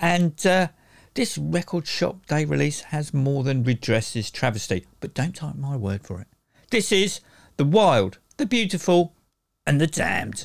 And 0.00 0.44
uh, 0.44 0.68
this 1.14 1.38
record 1.38 1.86
shop 1.86 2.26
day 2.26 2.44
release 2.44 2.80
has 2.80 3.14
more 3.14 3.44
than 3.44 3.62
redressed 3.62 4.14
this 4.14 4.32
travesty. 4.32 4.84
But 4.98 5.14
don't 5.14 5.36
take 5.36 5.54
my 5.54 5.76
word 5.76 6.02
for 6.02 6.20
it. 6.20 6.26
This 6.70 6.90
is 6.90 7.20
The 7.56 7.64
Wild, 7.64 8.18
The 8.36 8.46
Beautiful, 8.46 9.14
and 9.64 9.80
The 9.80 9.86
Damned. 9.86 10.44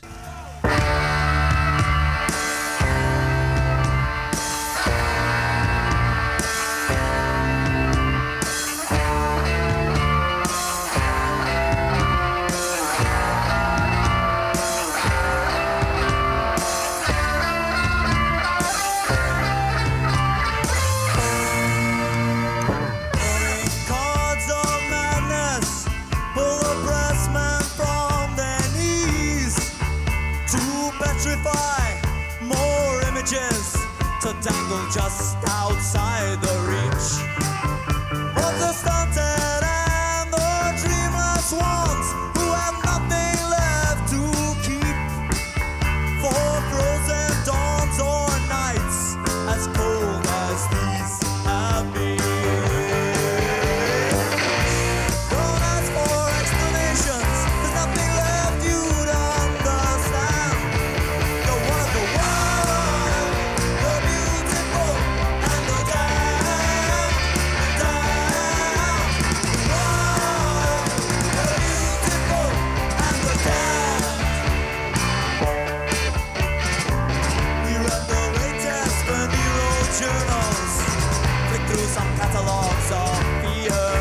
Catalogs 82.17 82.91
of 82.91 83.17
fear. 83.41 84.00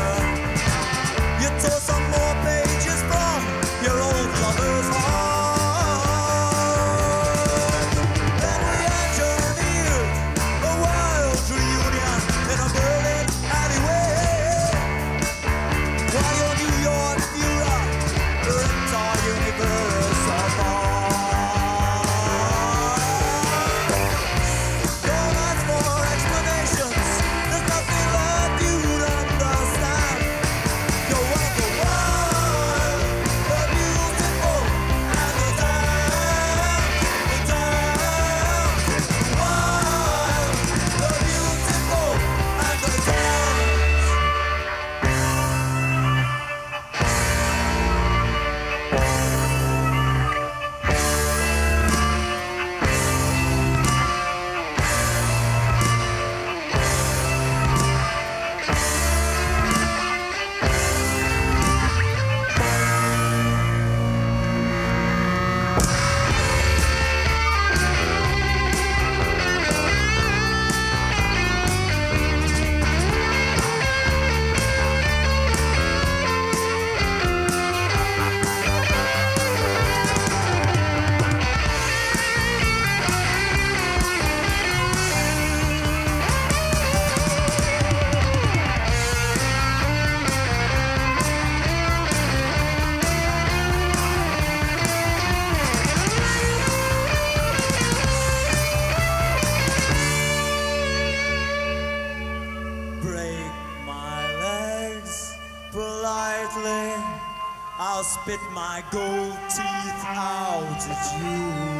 Gold 108.89 109.37
teeth 109.49 110.05
out 110.05 110.87
at 110.89 111.21
you. 111.21 111.70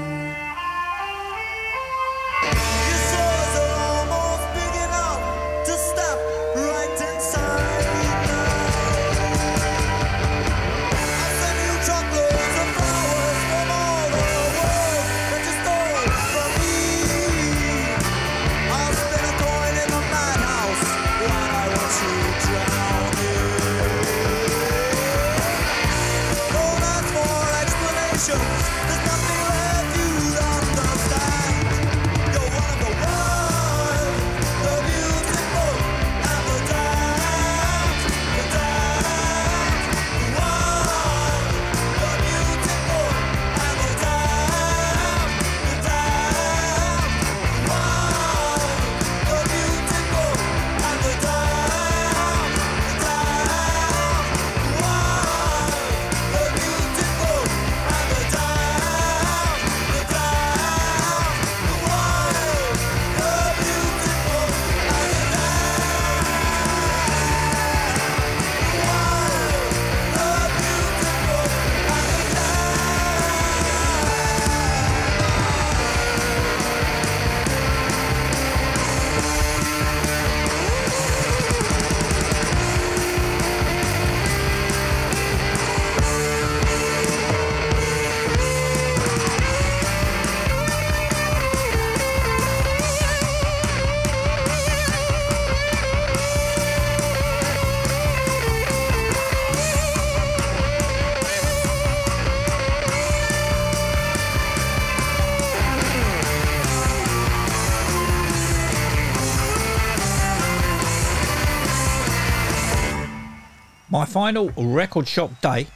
My 113.92 114.06
final 114.06 114.50
record 114.56 115.06
shop 115.06 115.30
day, 115.42 115.68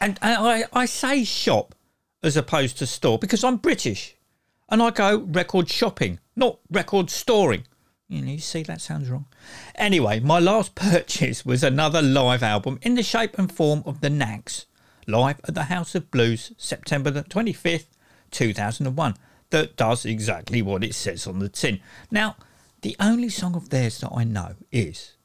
and, 0.00 0.18
and 0.22 0.36
I, 0.46 0.64
I 0.72 0.86
say 0.86 1.24
shop 1.24 1.74
as 2.22 2.36
opposed 2.36 2.78
to 2.78 2.86
store 2.86 3.18
because 3.18 3.42
I'm 3.42 3.56
British 3.56 4.14
and 4.68 4.80
I 4.80 4.90
go 4.90 5.18
record 5.18 5.68
shopping, 5.68 6.20
not 6.36 6.60
record 6.70 7.10
storing. 7.10 7.64
You 8.08 8.22
know, 8.22 8.30
you 8.30 8.38
see, 8.38 8.62
that 8.62 8.80
sounds 8.80 9.10
wrong. 9.10 9.26
Anyway, 9.74 10.20
my 10.20 10.38
last 10.38 10.74
purchase 10.76 11.44
was 11.44 11.64
another 11.64 12.00
live 12.00 12.44
album 12.44 12.78
in 12.82 12.94
the 12.94 13.02
shape 13.02 13.36
and 13.36 13.50
form 13.50 13.82
of 13.84 14.00
The 14.00 14.10
Knacks, 14.10 14.66
live 15.08 15.40
at 15.42 15.54
the 15.56 15.64
House 15.64 15.96
of 15.96 16.12
Blues, 16.12 16.52
September 16.56 17.10
the 17.10 17.24
25th, 17.24 17.86
2001, 18.30 19.16
that 19.50 19.76
does 19.76 20.04
exactly 20.04 20.62
what 20.62 20.84
it 20.84 20.94
says 20.94 21.26
on 21.26 21.40
the 21.40 21.48
tin. 21.48 21.80
Now, 22.12 22.36
the 22.82 22.94
only 23.00 23.28
song 23.28 23.56
of 23.56 23.70
theirs 23.70 23.98
that 23.98 24.12
I 24.14 24.22
know 24.22 24.54
is 24.70 25.15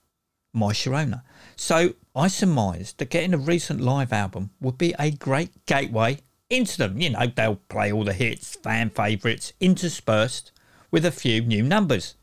My 0.54 0.74
Sharona. 0.74 1.24
So 1.56 1.94
I 2.16 2.28
surmised 2.28 2.98
that 2.98 3.10
getting 3.10 3.34
a 3.34 3.38
recent 3.38 3.80
live 3.80 4.12
album 4.12 4.52
would 4.60 4.78
be 4.78 4.94
a 5.00 5.12
great 5.12 5.66
gateway 5.66 6.20
into 6.50 6.78
them. 6.78 7.00
You 7.00 7.12
know, 7.12 7.28
they'll 7.28 7.56
play 7.56 7.92
all 7.92 8.04
the 8.04 8.14
hits, 8.14 8.56
fan 8.56 8.90
favourites, 8.90 9.54
interspersed 9.60 10.52
with 10.92 11.06
a 11.06 11.12
few 11.12 11.42
new 11.42 11.64
numbers. 11.64 12.16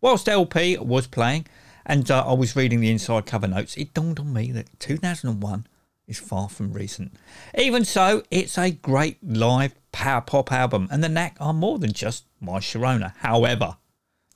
Whilst 0.00 0.28
LP 0.28 0.78
was 0.78 1.06
playing 1.06 1.46
and 1.84 2.10
uh, 2.10 2.24
I 2.26 2.34
was 2.34 2.56
reading 2.56 2.80
the 2.80 2.90
inside 2.90 3.26
cover 3.26 3.48
notes, 3.48 3.76
it 3.76 3.94
dawned 3.94 4.20
on 4.20 4.32
me 4.32 4.52
that 4.52 4.78
2001 4.78 5.66
is 6.06 6.18
far 6.18 6.48
from 6.48 6.72
recent. 6.72 7.12
Even 7.56 7.84
so, 7.84 8.22
it's 8.30 8.58
a 8.58 8.70
great 8.70 9.18
live 9.22 9.74
power 9.90 10.20
pop 10.20 10.52
album, 10.52 10.88
and 10.90 11.02
the 11.02 11.08
Knack 11.08 11.36
are 11.40 11.52
more 11.52 11.78
than 11.78 11.92
just 11.92 12.24
My 12.40 12.58
Sharona. 12.58 13.14
However, 13.18 13.76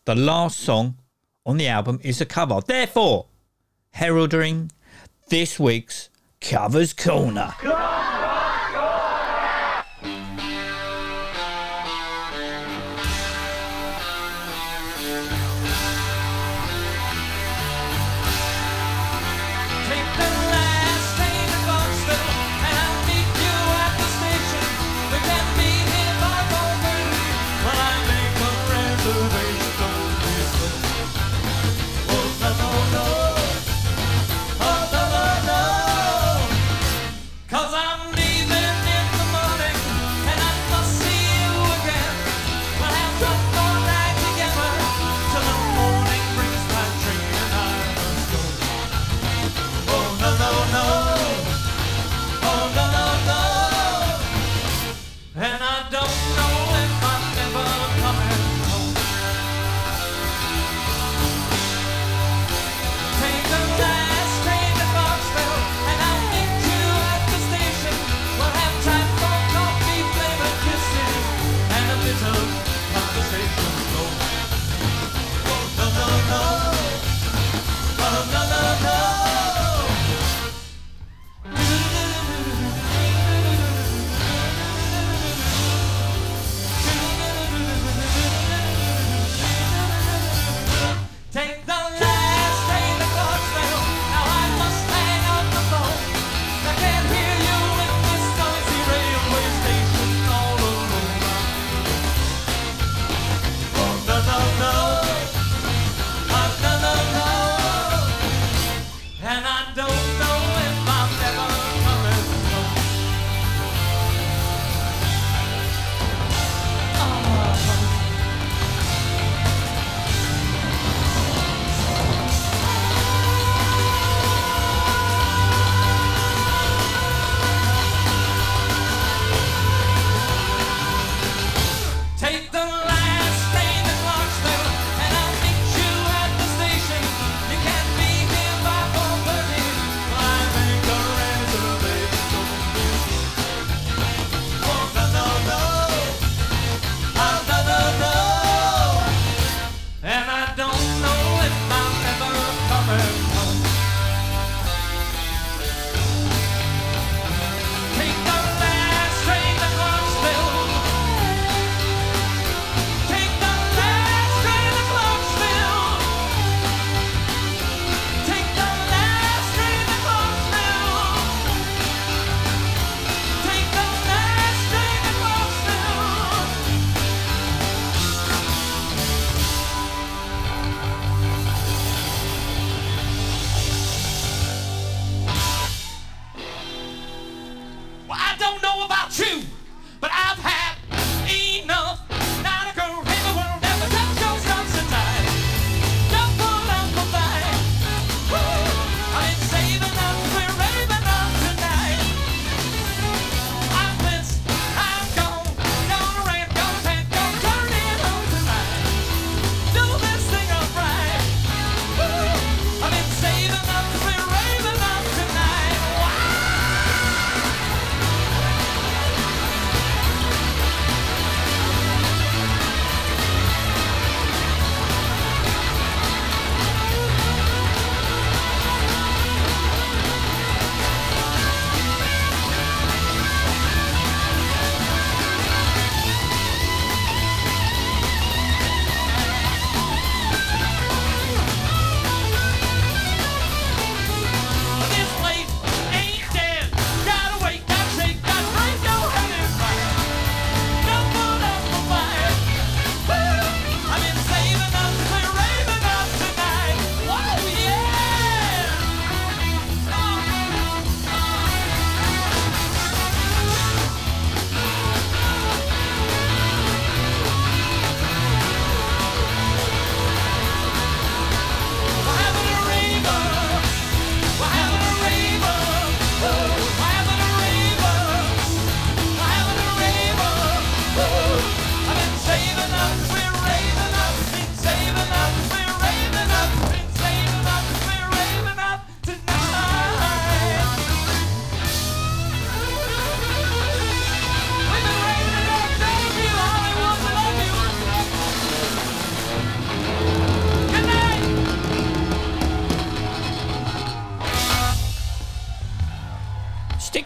the 0.04 0.14
last 0.14 0.58
song 0.58 0.98
on 1.44 1.56
the 1.56 1.68
album 1.68 2.00
is 2.02 2.20
a 2.20 2.26
cover, 2.26 2.60
therefore, 2.66 3.26
heralding 3.96 4.70
this 5.30 5.58
week's 5.58 6.10
Covers 6.42 6.92
Corner. 6.92 7.54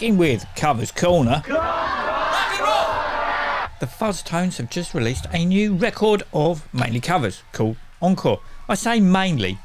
Sticking 0.01 0.17
with 0.17 0.47
Covers 0.57 0.91
Corner. 0.91 1.43
The 3.81 3.87
Fuzztones 3.87 4.57
have 4.57 4.71
just 4.71 4.95
released 4.95 5.27
a 5.31 5.45
new 5.45 5.75
record 5.75 6.23
of 6.33 6.67
mainly 6.73 7.01
covers 7.01 7.43
called 7.53 7.77
Encore. 8.01 8.41
I 8.67 8.77
say 8.77 8.99
mainly, 8.99 9.59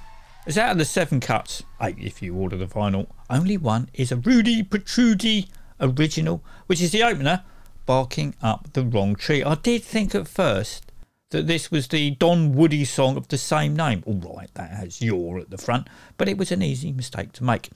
as 0.45 0.57
out 0.57 0.73
of 0.73 0.77
the 0.77 0.83
seven 0.83 1.21
cuts, 1.21 1.63
eight 1.81 1.95
if 1.97 2.21
you 2.21 2.36
order 2.36 2.57
the 2.57 2.65
vinyl, 2.65 3.07
only 3.29 3.55
one 3.55 3.88
is 3.93 4.11
a 4.11 4.17
Rudi 4.17 4.61
Protrudi 4.61 5.47
original, 5.79 6.43
which 6.65 6.81
is 6.81 6.91
the 6.91 7.03
opener, 7.03 7.45
Barking 7.86 8.36
Up 8.41 8.73
the 8.73 8.83
Wrong 8.83 9.15
Tree. 9.15 9.41
I 9.41 9.55
did 9.55 9.86
think 9.86 10.13
at 10.13 10.27
first 10.27 10.91
that 11.29 11.47
this 11.47 11.71
was 11.71 11.88
the 11.88 12.11
Don 12.11 12.51
Woody 12.51 12.83
song 12.83 13.15
of 13.15 13.29
the 13.29 13.38
same 13.38 13.73
name. 13.73 14.03
All 14.05 14.36
right, 14.36 14.53
that 14.55 14.71
has 14.71 15.01
your 15.01 15.39
at 15.39 15.49
the 15.49 15.57
front, 15.57 15.88
but 16.17 16.27
it 16.27 16.38
was 16.38 16.51
an 16.51 16.61
easy 16.61 16.91
mistake 16.91 17.31
to 17.31 17.45
make. 17.45 17.69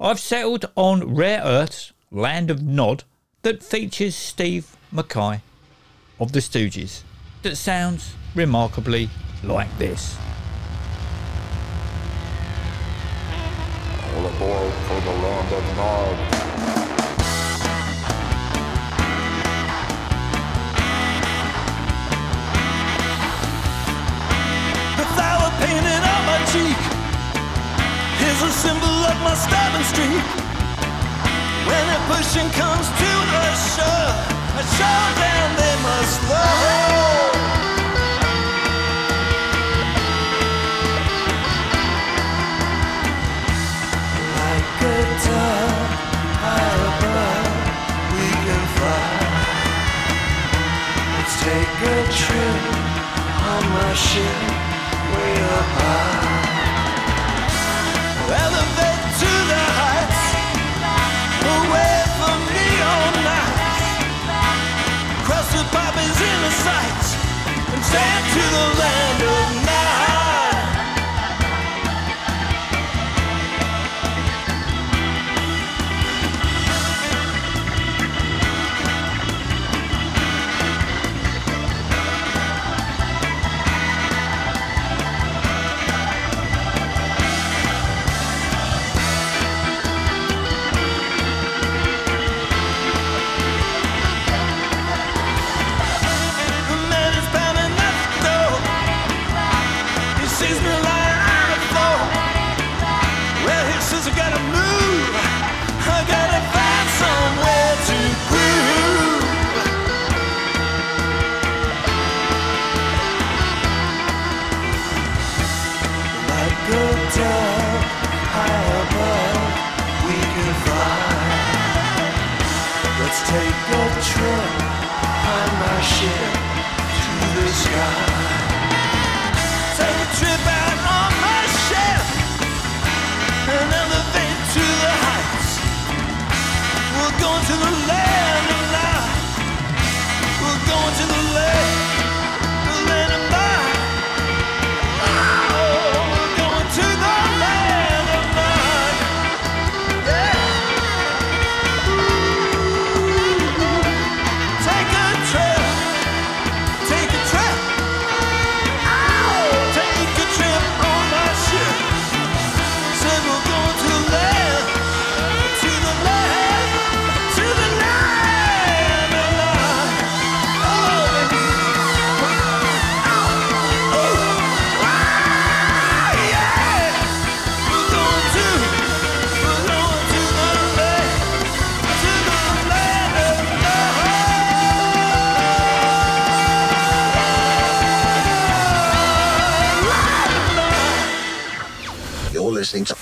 I've 0.00 0.20
settled 0.20 0.64
on 0.74 1.14
Rare 1.14 1.42
Earth's 1.44 1.92
Land 2.10 2.50
of 2.50 2.62
Nod 2.62 3.04
that 3.42 3.62
features 3.62 4.16
Steve 4.16 4.74
Mackay 4.90 5.42
of 6.18 6.32
the 6.32 6.38
Stooges 6.38 7.02
that 7.42 7.56
sounds 7.56 8.14
remarkably 8.34 9.10
like 9.44 9.68
this. 9.76 10.16
All 14.16 14.24
aboard 14.24 14.72
for 14.88 15.00
the 15.04 15.12
land 15.20 15.52
of 15.52 15.76
Nod. 15.76 16.16
The 24.96 25.04
flower 25.12 25.50
painted 25.60 26.02
on 26.08 26.22
my 26.24 26.38
cheek 26.48 26.80
is 28.26 28.42
a 28.42 28.50
symbol 28.50 28.88
of 28.88 29.20
my 29.20 29.34
stubborn 29.34 29.84
streak. 29.84 30.47
When 31.68 31.84
a 31.96 32.00
pushing 32.08 32.48
comes 32.60 32.88
to 33.00 33.10
shove, 33.76 34.16
a 34.56 34.64
they 35.60 35.74
must. 35.84 36.18
Like 44.38 44.80
a 44.80 44.98
dove 45.24 45.92
high 46.42 46.76
above, 46.90 47.52
we 48.14 48.28
can 48.44 48.64
fly. 48.76 49.10
Let's 51.14 51.34
take 51.48 51.74
a 51.92 51.98
trip 52.22 52.62
on 53.52 53.62
my 53.76 53.92
ship 53.94 54.38
way 55.12 55.32
up 55.56 55.68
high. 55.76 56.37
Stand 67.88 68.24
to 68.34 68.38
the 68.38 68.80
land 68.80 69.07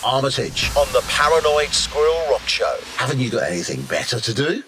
Armitage 0.06 0.70
on 0.76 0.86
the 0.92 1.02
Paranoid 1.08 1.70
Squirrel 1.70 2.30
Rock 2.30 2.46
Show. 2.46 2.78
Haven't 2.94 3.18
you 3.18 3.28
got 3.28 3.50
anything 3.50 3.82
better 3.82 4.20
to 4.20 4.32
do? 4.32 4.62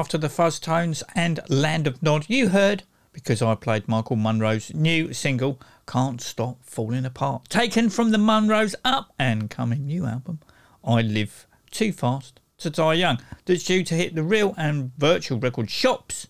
After 0.00 0.16
the 0.16 0.28
Fuzztones 0.28 1.02
and 1.14 1.40
Land 1.50 1.86
of 1.86 2.02
Nod, 2.02 2.24
you 2.26 2.48
heard, 2.48 2.84
because 3.12 3.42
I 3.42 3.54
played 3.54 3.86
Michael 3.86 4.16
Monroe's 4.16 4.72
new 4.72 5.12
single, 5.12 5.60
Can't 5.86 6.22
Stop 6.22 6.64
Falling 6.64 7.04
Apart, 7.04 7.50
taken 7.50 7.90
from 7.90 8.10
the 8.10 8.16
Monroe's 8.16 8.74
up 8.82 9.12
and 9.18 9.50
coming 9.50 9.84
new 9.84 10.06
album, 10.06 10.40
I 10.82 11.02
Live 11.02 11.46
Too 11.70 11.92
Fast 11.92 12.40
to 12.56 12.70
Die 12.70 12.94
Young, 12.94 13.20
that's 13.44 13.64
due 13.64 13.84
to 13.84 13.94
hit 13.94 14.14
the 14.14 14.22
real 14.22 14.54
and 14.56 14.92
virtual 14.96 15.38
record 15.38 15.68
shops 15.68 16.28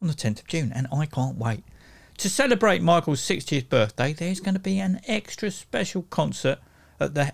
on 0.00 0.06
the 0.06 0.14
10th 0.14 0.42
of 0.42 0.46
June, 0.46 0.70
and 0.72 0.86
I 0.92 1.04
can't 1.04 1.38
wait. 1.38 1.64
To 2.18 2.30
celebrate 2.30 2.82
Michael's 2.82 3.20
60th 3.20 3.68
birthday, 3.68 4.12
there's 4.12 4.38
going 4.38 4.54
to 4.54 4.60
be 4.60 4.78
an 4.78 5.00
extra 5.08 5.50
special 5.50 6.02
concert 6.02 6.60
at 7.00 7.14
the 7.14 7.32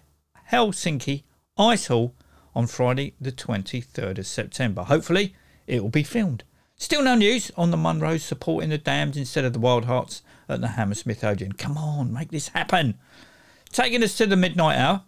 Helsinki 0.51 1.25
Ice 1.59 1.89
Hall 1.89 2.15
on 2.55 2.69
Friday, 2.69 3.13
the 3.21 3.33
23rd 3.33 4.17
of 4.17 4.27
September. 4.27 4.85
Hopefully, 4.85 5.35
it 5.67 5.83
will 5.83 5.91
be 5.91 6.03
filmed. 6.03 6.45
Still 6.77 7.03
no 7.03 7.15
news 7.15 7.51
on 7.57 7.71
the 7.71 7.77
Monroes 7.77 8.25
supporting 8.25 8.71
the 8.71 8.79
Dams 8.79 9.17
instead 9.17 9.45
of 9.45 9.53
the 9.53 9.59
Wildhearts 9.61 10.23
at 10.49 10.61
the 10.61 10.69
Hammersmith 10.69 11.23
Odeon. 11.23 11.53
Come 11.53 11.79
on, 11.79 12.13
make 12.13 12.31
this 12.31 12.49
happen. 12.49 12.99
Taking 13.71 14.03
us 14.03 14.17
to 14.17 14.27
the 14.27 14.37
midnight 14.37 14.79
hour, 14.79 15.03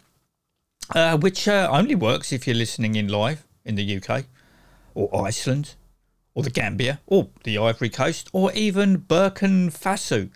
uh, 0.94 1.18
which 1.18 1.48
uh, 1.48 1.68
only 1.70 1.94
works 1.94 2.32
if 2.32 2.46
you're 2.46 2.56
listening 2.56 2.94
in 2.94 3.08
live 3.08 3.44
in 3.64 3.74
the 3.74 3.96
UK 3.96 4.24
or 4.94 5.26
Iceland 5.26 5.74
or 6.34 6.42
the 6.42 6.50
Gambia 6.50 7.00
or 7.06 7.28
the 7.44 7.58
Ivory 7.58 7.90
Coast 7.90 8.28
or 8.32 8.52
even 8.52 8.98
Burkina 8.98 9.70
Faso. 9.70 10.30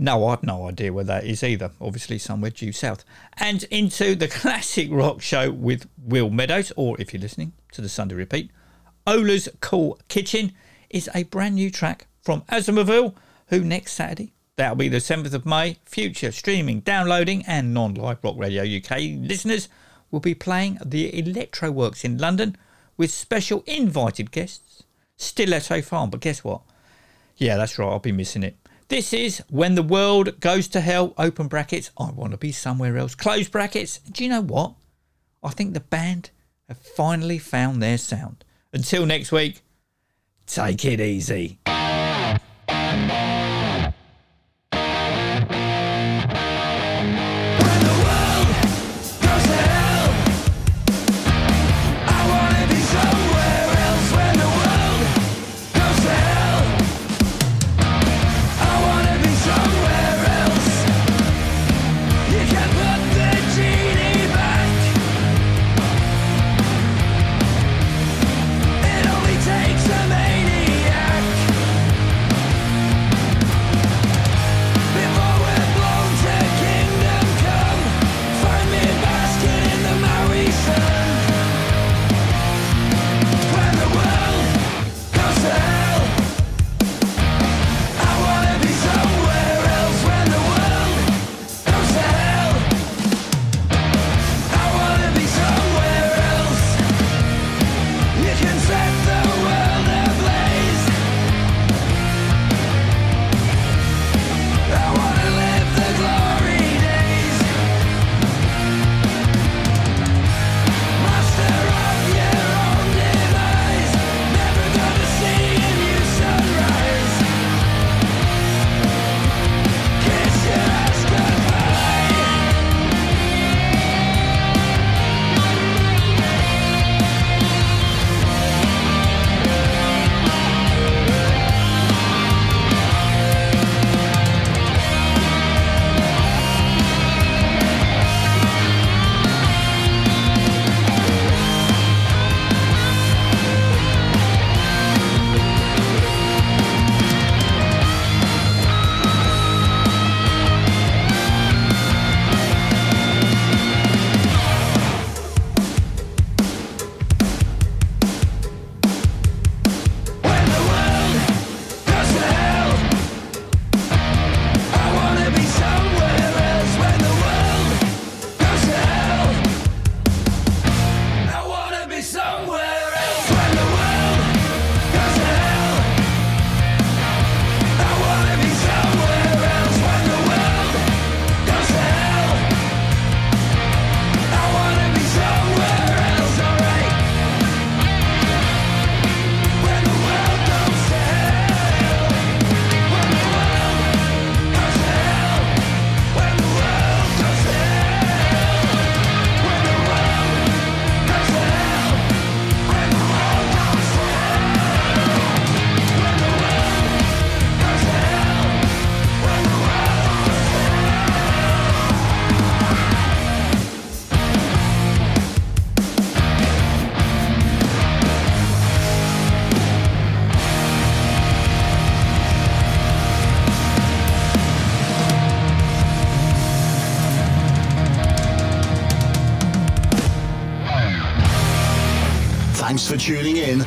No, 0.00 0.26
I've 0.26 0.44
no 0.44 0.68
idea 0.68 0.92
where 0.92 1.04
that 1.04 1.24
is 1.24 1.42
either. 1.42 1.72
Obviously, 1.80 2.18
somewhere 2.18 2.52
due 2.52 2.72
south. 2.72 3.04
And 3.36 3.64
into 3.64 4.14
the 4.14 4.28
classic 4.28 4.88
rock 4.90 5.20
show 5.20 5.50
with 5.50 5.88
Will 6.00 6.30
Meadows, 6.30 6.72
or 6.76 7.00
if 7.00 7.12
you're 7.12 7.20
listening 7.22 7.52
to 7.72 7.80
the 7.80 7.88
Sunday 7.88 8.14
repeat, 8.14 8.50
Ola's 9.08 9.48
Cool 9.62 9.98
Kitchen 10.08 10.52
is 10.90 11.08
a 11.14 11.22
brand 11.22 11.54
new 11.54 11.70
track 11.70 12.08
from 12.20 12.42
Asomvel, 12.42 13.14
who 13.46 13.60
next 13.60 13.92
Saturday, 13.92 14.34
that'll 14.56 14.76
be 14.76 14.90
the 14.90 14.98
7th 14.98 15.32
of 15.32 15.46
May, 15.46 15.78
future 15.86 16.30
streaming, 16.30 16.80
downloading, 16.80 17.42
and 17.46 17.72
non 17.72 17.94
live 17.94 18.18
rock 18.22 18.34
radio 18.36 18.64
UK 18.64 19.18
listeners 19.26 19.70
will 20.10 20.20
be 20.20 20.34
playing 20.34 20.78
the 20.84 21.10
Electrowerkz 21.10 22.04
in 22.04 22.18
London 22.18 22.54
with 22.98 23.10
special 23.10 23.64
invited 23.66 24.30
guests, 24.30 24.82
Stiletto 25.16 25.80
Farm. 25.80 26.10
But 26.10 26.20
guess 26.20 26.44
what? 26.44 26.60
Yeah, 27.38 27.56
that's 27.56 27.78
right, 27.78 27.88
I'll 27.88 28.00
be 28.00 28.12
missing 28.12 28.42
it. 28.42 28.58
This 28.88 29.14
is 29.14 29.42
When 29.48 29.74
the 29.74 29.82
World 29.82 30.38
Goes 30.38 30.68
to 30.68 30.82
Hell, 30.82 31.14
open 31.16 31.48
brackets, 31.48 31.90
I 31.96 32.10
want 32.10 32.32
to 32.32 32.36
be 32.36 32.52
somewhere 32.52 32.98
else, 32.98 33.14
close 33.14 33.48
brackets. 33.48 34.00
Do 34.00 34.22
you 34.22 34.28
know 34.28 34.42
what? 34.42 34.74
I 35.42 35.48
think 35.48 35.72
the 35.72 35.80
band 35.80 36.28
have 36.68 36.76
finally 36.76 37.38
found 37.38 37.82
their 37.82 37.96
sound. 37.96 38.44
Until 38.72 39.06
next 39.06 39.32
week, 39.32 39.62
take 40.46 40.84
it 40.84 41.00
easy. 41.00 41.58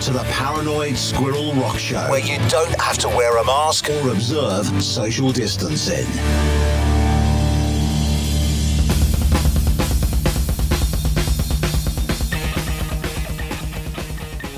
To 0.02 0.12
the 0.12 0.24
Paranoid 0.32 0.98
Squirrel 0.98 1.54
Rock 1.54 1.78
Show, 1.78 2.10
where 2.10 2.20
you 2.20 2.40
don't 2.50 2.74
have 2.82 2.98
to 2.98 3.08
wear 3.08 3.38
a 3.38 3.46
mask 3.46 3.88
or 3.88 4.10
observe 4.10 4.66
social 4.84 5.32
distancing. 5.32 6.08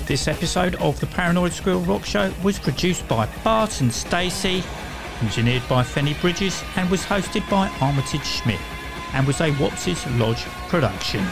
This 0.06 0.30
episode 0.30 0.76
of 0.76 0.98
the 1.02 1.08
Paranoid 1.08 1.52
Squirrel 1.52 1.82
Rock 1.82 2.06
Show 2.06 2.34
was 2.42 2.58
produced 2.58 3.06
by 3.10 3.28
Bart 3.44 3.82
and 3.82 3.94
Stacey, 3.94 4.64
engineered 5.22 5.68
by 5.68 5.84
Fenny 5.84 6.14
Bridges, 6.22 6.64
and 6.78 6.90
was 6.90 7.02
hosted 7.02 7.50
by 7.50 7.68
Armitage 7.82 8.26
Schmidt, 8.26 8.62
and 9.12 9.28
was 9.28 9.42
a 9.42 9.52
Wopsis 9.52 10.06
Lodge 10.18 10.46
production. 10.70 11.26